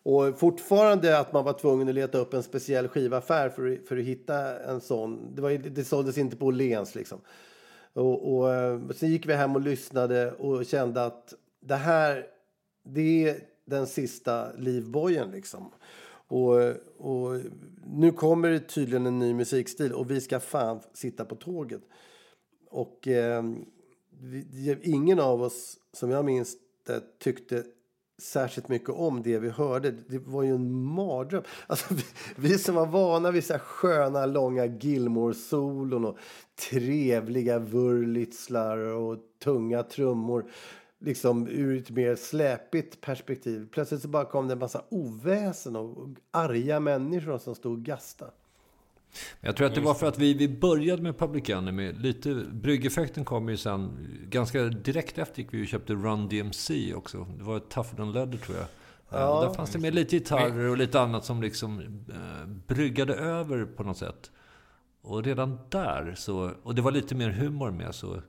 Och 0.04 0.40
fortfarande 0.40 1.20
att 1.20 1.34
man 1.34 1.44
var 1.46 1.54
tvungen 1.54 1.90
att 1.90 1.96
leta 1.96 2.18
upp 2.18 2.34
en 2.34 2.44
speciell 2.44 2.88
skivaffär 2.88 3.50
för, 3.50 3.80
för 3.88 3.98
att 3.98 4.04
hitta 4.04 4.60
en 4.60 4.82
sån. 4.82 5.36
Det, 5.36 5.42
var, 5.42 5.52
det 5.52 5.84
såldes 5.84 6.18
inte 6.18 6.36
på 6.36 6.46
Åhléns 6.46 6.96
liksom. 6.96 7.22
Och, 7.94 8.38
och 8.38 8.54
eh, 8.54 8.80
sen 8.96 9.10
gick 9.10 9.26
vi 9.26 9.34
hem 9.34 9.56
och 9.56 9.62
lyssnade 9.62 10.32
och 10.32 10.66
kände 10.66 11.06
att 11.06 11.34
det 11.60 11.76
här, 11.76 12.26
det 12.84 13.30
är 13.30 13.38
den 13.66 13.88
sista 13.88 14.52
livbojen 14.58 15.32
liksom. 15.32 15.72
Och, 16.28 16.56
och 16.98 17.40
nu 17.86 18.12
kommer 18.12 18.50
det 18.50 18.60
tydligen 18.60 19.06
en 19.06 19.20
ny 19.20 19.34
musikstil 19.34 19.94
och 19.94 20.12
vi 20.12 20.22
ska 20.22 20.40
fan 20.40 20.80
sitta 20.94 21.26
på 21.26 21.36
tåget. 21.36 21.82
Och 22.72 23.08
eh, 23.08 23.44
vi, 24.22 24.78
ingen 24.84 25.20
av 25.20 25.42
oss, 25.42 25.78
som 25.94 26.10
jag 26.10 26.26
minns 26.26 26.58
det, 26.88 27.02
tyckte 27.20 27.64
särskilt 28.22 28.68
mycket 28.68 28.90
om 28.90 29.22
det 29.22 29.40
vi 29.40 29.50
hörde. 29.50 29.92
Det 29.92 30.18
var 30.18 30.44
ju 30.44 30.56
en 30.56 30.72
mardröm. 30.72 31.44
Alltså, 31.68 31.94
vi, 31.94 32.04
vi 32.36 32.58
som 32.58 32.76
var 32.76 32.86
vana 32.86 33.32
vid 33.32 33.44
så 33.44 33.54
här 33.54 33.60
sköna, 33.60 34.26
långa 34.26 34.66
Gilmore-solon 34.66 36.06
och 36.06 36.18
trevliga 36.70 37.60
Wurlitzlar 37.60 38.78
och 38.78 39.18
tunga 39.44 39.84
trummor 39.84 40.52
liksom 41.02 41.48
ur 41.48 41.78
ett 41.78 41.90
mer 41.90 42.16
släpigt 42.16 43.02
perspektiv. 43.02 43.68
Plötsligt 43.72 44.02
så 44.02 44.08
bara 44.08 44.26
kom 44.26 44.48
det 44.48 44.54
en 44.54 44.60
massa 44.60 44.84
oväsen 44.90 45.76
och 45.76 45.98
och 45.98 46.10
arga 46.32 46.80
människor 46.80 47.38
som 47.38 47.56
stod 47.56 47.74
och 47.74 47.86
gastade. 47.86 48.32
Jag 49.42 49.56
tror 49.56 49.68
att 49.68 49.76
det 49.76 49.82
var 49.82 49.94
för 49.94 50.08
att 50.08 50.20
vi, 50.20 50.34
vi 50.34 50.48
började 50.48 51.02
med 51.02 51.18
Public 51.18 51.50
Enemy. 51.50 51.92
Lite, 51.92 52.34
bryggeffekten 52.52 53.26
kom 53.26 53.50
ju 53.50 53.58
sen. 53.58 54.08
Ganska 54.30 54.64
direkt 54.64 55.18
efter 55.18 55.42
gick 55.42 55.54
vi 55.54 55.64
och 55.64 55.68
köpte 55.68 55.94
Run 55.94 56.30
DMC 56.30 56.94
också. 56.94 57.28
Det 57.38 57.44
var 57.44 57.58
ett 57.58 57.70
Tougher 57.70 57.98
Than 57.98 58.12
Leather 58.12 58.38
tror 58.38 58.58
jag. 58.58 58.68
Ja, 59.10 59.40
och 59.40 59.46
där 59.46 59.54
fanns 59.54 59.72
det 59.72 59.80
med 59.80 59.96
lite 59.96 60.16
gitarrer 60.16 60.70
och 60.70 60.78
lite 60.78 61.02
annat 61.02 61.26
som 61.26 61.42
liksom 61.42 61.80
eh, 62.10 62.48
bryggade 62.68 63.16
över 63.16 63.66
på 63.66 63.84
något 63.84 63.98
sätt. 63.98 64.32
Och 65.02 65.24
redan 65.24 65.60
där 65.70 66.14
så, 66.18 66.52
och 66.64 66.76
det 66.76 66.82
var 66.82 66.92
lite 66.92 67.16
mer 67.16 67.30
humor 67.30 67.72
med 67.72 67.96
så, 67.96 68.22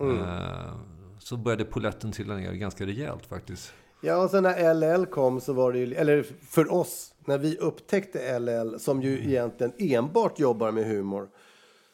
Eh, 0.00 0.74
så 1.18 1.36
började 1.36 1.64
poletten 1.64 2.12
trilla 2.12 2.34
ner 2.34 2.52
ganska 2.52 2.86
rejält 2.86 3.26
faktiskt. 3.26 3.72
Ja, 4.00 4.16
och 4.16 4.30
sen 4.30 4.42
när 4.42 4.74
LL 4.74 5.06
kom 5.06 5.40
så 5.40 5.52
var 5.52 5.72
det 5.72 5.78
ju, 5.78 5.94
eller 5.94 6.26
för 6.48 6.72
oss, 6.72 7.14
när 7.28 7.38
vi 7.38 7.56
upptäckte 7.56 8.38
LL 8.38 8.78
som 8.78 9.02
ju 9.02 9.18
egentligen 9.18 9.72
enbart 9.78 10.38
jobbar 10.38 10.72
med 10.72 10.84
humor. 10.84 11.28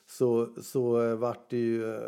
Så, 0.06 0.48
så 0.62 1.02
eh, 1.02 1.14
vart 1.16 1.50
det 1.50 1.56
ju, 1.56 1.94
eh, 1.94 2.00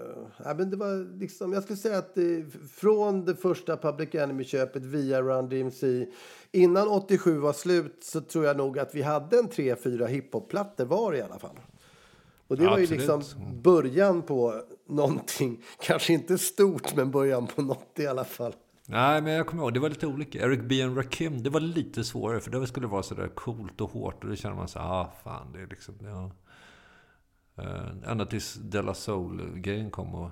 ja, 0.44 0.54
men 0.54 0.70
det 0.70 0.76
var 0.76 1.18
liksom, 1.18 1.52
jag 1.52 1.62
skulle 1.62 1.76
säga 1.76 1.98
att 1.98 2.14
det, 2.14 2.44
från 2.70 3.24
det 3.24 3.36
första 3.36 3.76
Public 3.76 4.14
Enemy-köpet 4.14 4.82
via 4.82 5.22
Run 5.22 5.48
DMC, 5.48 6.06
innan 6.52 6.88
87 6.88 7.38
var 7.38 7.52
slut 7.52 7.96
så 8.00 8.20
tror 8.20 8.44
jag 8.44 8.56
nog 8.56 8.78
att 8.78 8.94
vi 8.94 9.02
hade 9.02 9.38
en 9.38 9.48
tre, 9.48 9.76
fyra 9.76 10.06
hiphop-plattor 10.06 10.84
var 10.84 11.14
i 11.14 11.22
alla 11.22 11.38
fall. 11.38 11.58
Och 12.48 12.56
det 12.56 12.64
Ja, 12.64 12.70
var 12.70 12.78
ju 12.78 12.84
absolut. 12.84 13.00
liksom 13.00 13.22
början 13.62 14.22
på 14.22 14.62
någonting, 14.88 15.64
kanske 15.80 16.12
inte 16.12 16.38
stort 16.38 16.96
men 16.96 17.10
början 17.10 17.46
på 17.46 17.62
något 17.62 17.98
i 17.98 18.06
alla 18.06 18.24
fall. 18.24 18.54
Nej, 18.88 19.22
men 19.22 19.32
jag 19.32 19.46
kommer 19.46 19.62
ihåg, 19.62 19.74
det 19.74 19.80
var 19.80 19.88
lite 19.88 20.06
olika. 20.06 20.38
Eric 20.38 20.60
B. 20.62 20.82
and 20.82 20.96
Rakim, 20.96 21.42
det 21.42 21.50
var 21.50 21.60
lite 21.60 22.04
svårare. 22.04 22.40
För 22.40 22.50
det 22.50 22.66
skulle 22.66 22.86
vara 22.86 23.02
sådär 23.02 23.28
coolt 23.28 23.80
och 23.80 23.90
hårt. 23.90 24.24
Och 24.24 24.30
då 24.30 24.36
känner 24.36 24.56
man 24.56 24.68
så 24.68 24.78
ah 24.78 25.12
fan, 25.24 25.52
det 25.52 25.60
är 25.60 25.66
liksom... 25.66 25.94
Ja. 26.00 26.30
Eh, 27.62 28.10
ända 28.10 28.26
tills 28.26 28.54
Della 28.54 28.94
Soul-grejen 28.94 29.90
kom 29.90 30.14
och 30.14 30.30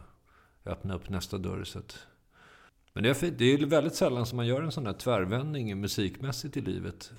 öppnade 0.66 0.98
upp 1.00 1.08
nästa 1.08 1.38
dörr. 1.38 1.64
Så 1.64 1.78
att... 1.78 1.98
Men 2.92 3.02
det 3.02 3.10
är, 3.10 3.14
fint. 3.14 3.38
det 3.38 3.44
är 3.44 3.66
väldigt 3.66 3.94
sällan 3.94 4.26
som 4.26 4.36
man 4.36 4.46
gör 4.46 4.62
en 4.62 4.72
sån 4.72 4.86
här 4.86 4.92
tvärvändning 4.92 5.80
musikmässigt 5.80 6.56
i 6.56 6.60
livet. 6.60 7.12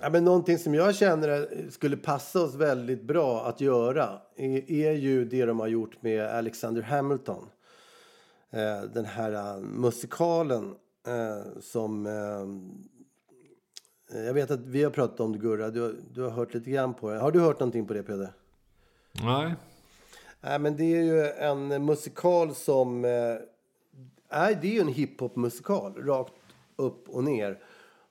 Ja, 0.00 0.10
men 0.10 0.24
någonting 0.24 0.58
som 0.58 0.74
jag 0.74 0.94
känner 0.94 1.48
skulle 1.70 1.96
passa 1.96 2.42
oss 2.42 2.54
väldigt 2.54 3.02
bra 3.02 3.46
att 3.46 3.60
göra 3.60 4.18
är, 4.36 4.70
är 4.70 4.92
ju 4.92 5.24
det 5.24 5.44
de 5.44 5.60
har 5.60 5.68
gjort 5.68 6.02
med 6.02 6.26
Alexander 6.26 6.82
Hamilton. 6.82 7.48
Eh, 8.52 8.82
den 8.82 9.04
här 9.04 9.32
eh, 9.32 9.60
musikalen 9.60 10.74
eh, 11.06 11.60
som... 11.60 12.06
Jag 14.14 14.34
vet 14.34 14.50
att 14.50 14.60
vi 14.60 14.82
har 14.84 14.90
pratat 14.90 15.20
om 15.20 15.32
det, 15.32 15.38
Gurra. 15.38 15.70
Du, 15.70 15.80
har- 15.80 15.94
du 16.14 16.22
har 16.22 16.30
hört 16.30 16.54
lite 16.54 16.70
grann 16.70 16.94
på 16.94 17.10
det. 17.10 17.18
Har 17.18 17.32
du 17.32 17.40
hört 17.40 17.60
någonting 17.60 17.86
på 17.86 17.94
det, 17.94 18.02
Peder? 18.02 18.32
Nej. 19.24 19.54
Nej, 20.40 20.58
men 20.58 20.76
det 20.76 20.84
är 20.84 21.02
ju 21.02 21.26
en 21.26 21.84
musikal 21.84 22.54
som... 22.54 23.00
Nej, 24.32 24.58
det 24.62 24.68
är 24.68 24.72
ju 24.72 24.80
en 24.80 24.88
hiphop-musikal, 24.88 25.94
rakt 25.94 26.32
upp 26.76 27.08
och 27.08 27.24
ner. 27.24 27.58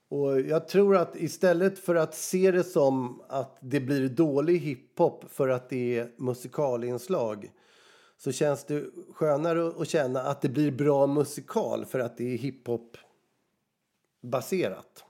Och 0.09 0.41
jag 0.41 0.67
tror 0.67 0.97
att 0.97 1.15
istället 1.15 1.79
för 1.79 1.95
att 1.95 2.15
se 2.15 2.51
det 2.51 2.63
som 2.63 3.21
att 3.29 3.57
det 3.59 3.79
blir 3.79 4.09
dålig 4.09 4.59
hiphop 4.59 5.25
för 5.29 5.47
att 5.49 5.69
det 5.69 5.97
är 5.99 6.11
musikalinslag 6.17 7.51
så 8.23 8.31
känns 8.31 8.63
det 8.63 8.83
skönare 9.13 9.81
att 9.81 9.89
känna 9.89 10.21
att 10.21 10.41
det 10.41 10.49
blir 10.49 10.71
bra 10.71 11.07
musikal 11.07 11.85
för 11.85 11.99
att 11.99 12.17
det 12.17 12.33
är 12.33 12.37
hiphop 12.37 12.97
baserat. 14.21 15.03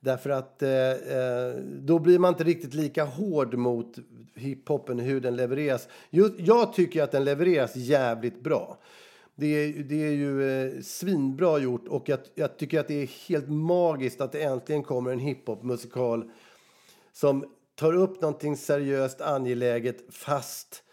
Därför 0.00 0.30
att 0.30 0.62
eh, 0.62 0.90
eh, 0.90 1.54
då 1.64 1.98
blir 1.98 2.18
man 2.18 2.32
inte 2.32 2.44
riktigt 2.44 2.74
lika 2.74 3.04
hård 3.04 3.54
mot 3.54 3.98
hiphopen 4.34 4.98
hur 4.98 5.20
den 5.20 5.36
levereras. 5.36 5.88
Just, 6.10 6.34
jag 6.38 6.72
tycker 6.72 7.02
att 7.02 7.12
den 7.12 7.24
levereras 7.24 7.76
jävligt 7.76 8.40
bra. 8.40 8.78
Det 9.34 9.46
är, 9.46 9.82
det 9.82 10.04
är 10.04 10.12
ju 10.12 10.50
eh, 10.50 10.80
svinbra 10.82 11.58
gjort 11.58 11.88
och 11.88 12.08
jag, 12.08 12.18
jag 12.34 12.56
tycker 12.58 12.80
att 12.80 12.88
det 12.88 13.02
är 13.02 13.28
helt 13.28 13.48
magiskt 13.48 14.20
att 14.20 14.32
det 14.32 14.42
äntligen 14.42 14.82
kommer 14.82 15.12
en 15.12 15.18
hiphopmusikal 15.18 16.30
som 17.12 17.44
tar 17.74 17.92
upp 17.92 18.20
någonting 18.20 18.56
seriöst 18.56 19.20
angeläget 19.20 20.14
fast 20.14 20.74
eh, 20.78 20.83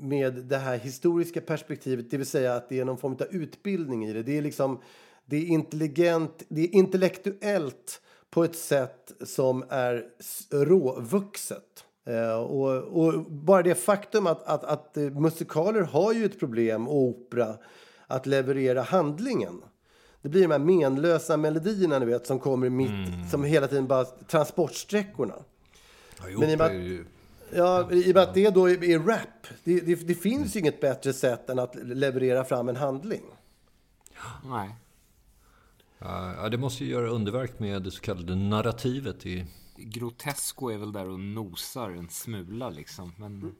med 0.00 0.34
det 0.34 0.56
här 0.56 0.78
historiska 0.78 1.40
perspektivet, 1.40 2.10
det 2.10 2.16
vill 2.16 2.26
säga 2.26 2.54
att 2.54 2.68
det 2.68 2.80
är 2.80 2.84
någon 2.84 2.98
form 2.98 3.12
av 3.12 3.26
utbildning 3.30 4.04
i 4.06 4.12
det. 4.12 4.22
Det 4.22 4.38
är 4.38 4.42
liksom 4.42 4.80
det 5.26 5.36
är 5.36 5.46
intelligent, 5.46 6.42
det 6.48 6.60
är 6.60 6.74
intellektuellt 6.74 8.00
på 8.30 8.44
ett 8.44 8.56
sätt 8.56 9.12
som 9.24 9.64
är 9.68 10.04
råvuxet. 10.50 11.84
Eh, 12.06 12.36
och, 12.36 12.76
och 12.76 13.30
bara 13.30 13.62
det 13.62 13.74
faktum 13.74 14.26
att, 14.26 14.42
att, 14.42 14.64
att 14.64 14.96
eh, 14.96 15.02
musikaler 15.02 15.80
har 15.82 16.12
ju 16.12 16.24
ett 16.24 16.38
problem, 16.38 16.88
och 16.88 16.96
opera, 16.96 17.56
att 18.06 18.26
leverera 18.26 18.82
handlingen. 18.82 19.62
Det 20.22 20.28
blir 20.28 20.42
de 20.42 20.50
här 20.50 20.58
menlösa 20.58 21.36
melodierna 21.36 21.98
ni 21.98 22.06
vet 22.06 22.26
som 22.26 22.38
kommer 22.38 22.68
mitt, 22.70 23.30
som 23.30 23.44
hela 23.44 23.66
tiden 23.68 23.86
bara 23.86 24.04
transportsträckorna. 24.04 25.34
Ja, 26.18 26.24
jo, 26.28 26.40
Men 26.40 26.50
i 26.50 26.54
och 26.54 26.58
med 26.58 26.84
ju- 26.84 27.04
Ja, 27.52 27.92
i 27.92 28.10
och 28.10 28.14
med 28.14 28.22
att 28.22 28.34
det 28.34 28.50
då 28.50 28.70
är, 28.70 28.84
är 28.84 28.98
rap. 28.98 29.46
Det, 29.64 29.80
det, 29.80 29.94
det 29.94 30.14
finns 30.14 30.56
ju 30.56 30.60
inget 30.60 30.80
bättre 30.80 31.12
sätt 31.12 31.50
än 31.50 31.58
att 31.58 31.74
leverera 31.74 32.44
fram 32.44 32.68
en 32.68 32.76
handling. 32.76 33.22
Nej. 34.44 34.74
Ja, 35.98 36.48
det 36.48 36.58
måste 36.58 36.84
ju 36.84 36.90
göra 36.90 37.08
underverk 37.08 37.58
med 37.58 37.82
det 37.82 37.90
så 37.90 38.00
kallade 38.00 38.34
narrativet 38.36 39.26
i 39.26 39.46
Grotesco 39.76 40.70
är 40.70 40.78
väl 40.78 40.92
där 40.92 41.08
och 41.08 41.20
nosar 41.20 41.90
en 41.90 42.08
smula 42.08 42.70
liksom. 42.70 43.12
Men 43.18 43.54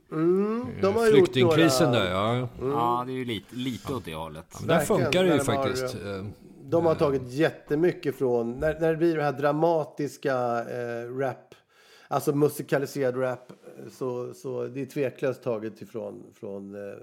De 0.80 0.94
har 0.94 1.06
gjort 1.06 1.14
flyktingkrisen 1.14 1.90
några, 1.92 2.04
där. 2.04 2.10
Ja. 2.10 2.48
ja, 2.60 3.04
det 3.06 3.12
är 3.12 3.16
ju 3.16 3.24
lite, 3.24 3.56
lite 3.56 3.92
åt 3.94 4.04
det 4.04 4.14
hållet. 4.14 4.46
Men 4.58 4.68
där 4.68 4.80
funkar 4.80 5.24
det 5.24 5.30
ju 5.32 5.38
de 5.38 5.52
har- 5.52 5.64
faktiskt. 5.64 5.94
Eh, 5.94 6.24
De 6.64 6.86
har 6.86 6.94
tagit 6.94 7.22
jättemycket 7.32 8.16
från, 8.16 8.52
när, 8.52 8.80
när 8.80 8.90
det 8.90 8.96
blir 8.96 9.16
det 9.16 9.22
här 9.22 9.32
dramatiska 9.32 10.34
eh, 10.60 11.16
rap, 11.18 11.54
alltså 12.08 12.32
musikaliserad 12.34 13.20
rap, 13.22 13.50
eh, 13.50 13.56
så, 13.90 14.34
så 14.34 14.66
det 14.66 14.80
är 14.80 14.86
tveklöst 14.86 15.42
taget 15.42 15.82
ifrån 15.82 16.24
från 16.34 16.74
eh, 16.74 16.96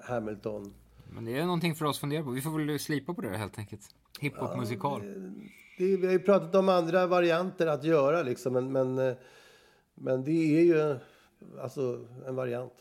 Hamilton. 0.00 0.74
Men 1.10 1.24
det 1.24 1.38
är 1.38 1.44
någonting 1.44 1.74
för 1.74 1.84
oss 1.84 1.96
att 1.96 2.00
fundera 2.00 2.22
på. 2.22 2.30
Vi 2.30 2.40
får 2.40 2.58
väl 2.58 2.78
slipa 2.78 3.14
på 3.14 3.20
det 3.20 3.36
helt 3.36 3.58
enkelt. 3.58 3.94
Hiphop-musikal. 4.20 5.00
Det, 5.78 5.96
vi 5.96 6.06
har 6.06 6.12
ju 6.12 6.18
pratat 6.18 6.54
om 6.54 6.68
andra 6.68 7.06
varianter 7.06 7.66
att 7.66 7.84
göra 7.84 8.22
liksom, 8.22 8.52
men, 8.52 8.72
men, 8.72 8.98
eh, 8.98 9.14
men 9.94 10.24
det 10.24 10.58
är 10.58 10.64
ju 10.64 10.98
alltså 11.62 12.06
en 12.26 12.36
variant. 12.36 12.72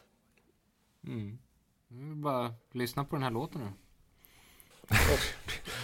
Mm. 1.07 1.37
Bara 2.21 2.53
lyssna 2.71 3.05
på 3.05 3.15
den 3.15 3.23
här 3.23 3.31
låten 3.31 3.61
nu. 3.61 3.67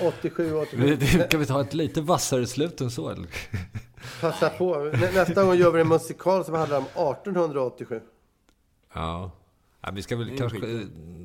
87, 0.02 0.54
87. 0.54 0.98
Kan 1.30 1.40
vi 1.40 1.46
ta 1.46 1.62
ett 1.62 1.74
lite 1.74 2.02
vassare 2.02 2.48
slut 2.48 2.82
än 2.82 2.92
så? 2.92 3.10
Eller? 3.10 3.28
Passa 4.22 4.50
på. 4.50 4.76
Nä, 4.84 5.12
nästa 5.12 5.44
gång 5.44 5.56
gör 5.56 5.72
vi 5.72 5.82
en 5.82 5.88
musikal 5.88 6.46
som 6.46 6.54
handlar 6.54 6.78
om 6.78 6.84
1887. 6.84 8.02
Ja. 8.94 9.32
ja. 9.82 9.92
Vi 9.92 10.02
ska 10.02 10.16
väl 10.16 10.30
är 10.34 10.38
kanske 10.38 10.58
eh, 10.58 10.80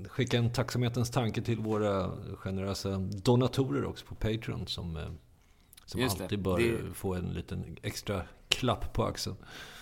skicka 0.08 0.38
en 0.38 0.52
tacksamhetens 0.52 1.10
tanke 1.10 1.42
till 1.42 1.58
våra 1.58 2.10
generösa 2.36 2.96
donatorer 2.98 3.84
också 3.84 4.06
på 4.06 4.14
Patreon 4.14 4.66
som, 4.66 4.96
eh, 4.96 5.02
som 5.84 6.00
Just 6.00 6.18
det. 6.18 6.24
alltid 6.24 6.42
bör 6.42 6.58
Det- 6.58 6.94
få 6.94 7.14
en 7.14 7.28
liten 7.32 7.76
extra 7.82 8.22
klapp 8.48 8.92
på 8.92 9.04
axeln. 9.04 9.36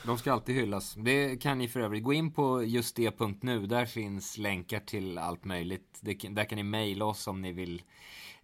De 0.07 0.19
ska 0.19 0.33
alltid 0.33 0.55
hyllas. 0.55 0.95
Det 0.99 1.37
kan 1.37 1.59
ni 1.59 1.69
för 1.69 1.81
övrigt 1.81 2.05
gå 2.05 2.13
in 2.13 2.33
på 2.33 2.63
just 2.65 2.97
det.nu. 2.97 3.67
Där 3.67 3.85
finns 3.87 4.39
länkar 4.39 4.81
till 4.81 5.19
allt 5.19 5.45
möjligt. 5.45 5.99
Det, 6.01 6.15
där 6.31 6.45
kan 6.45 6.57
ni 6.57 6.63
mejla 6.63 7.05
oss 7.05 7.27
om 7.27 7.43
ni 7.43 7.53
vill 7.53 7.83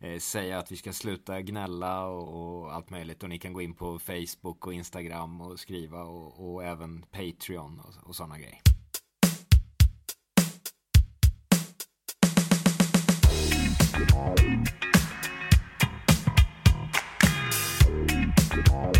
Eh, 0.02 0.18
säga 0.18 0.58
att 0.58 0.72
vi 0.72 0.76
ska 0.76 0.92
sluta 0.92 1.40
gnälla 1.40 2.06
och, 2.06 2.62
och 2.62 2.74
allt 2.74 2.90
möjligt. 2.90 3.22
Och 3.22 3.28
ni 3.28 3.38
kan 3.38 3.52
gå 3.52 3.62
in 3.62 3.74
på 3.74 3.98
Facebook 3.98 4.66
och 4.66 4.74
Instagram 4.74 5.40
och 5.40 5.60
skriva 5.60 6.02
och, 6.02 6.52
och 6.52 6.64
även 6.64 7.02
Patreon 7.02 7.80
och, 7.80 8.08
och 8.08 8.16
sådana 8.16 8.38
grejer. 8.38 8.60
Minns 18.06 18.91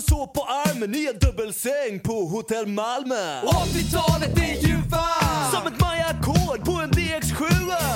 som 0.00 0.16
sov 0.16 0.26
på 0.26 0.42
armen 0.42 0.94
i 0.94 1.06
en 1.06 1.18
dubbelsäng 1.18 2.00
på 2.00 2.26
Hotell 2.26 2.66
Malmö. 2.66 3.40
Och 3.42 3.52
80-talet 3.52 4.38
är 4.38 4.68
ju 4.68 4.76
varmt 4.76 5.54
som 5.54 5.66
ett 5.66 5.80
majakord 5.80 6.64
på 6.64 6.72
en 6.72 6.90
DX7. 6.90 7.42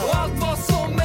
Och 0.08 0.16
allt 0.16 0.40
var 0.40 0.56
som 0.56 1.00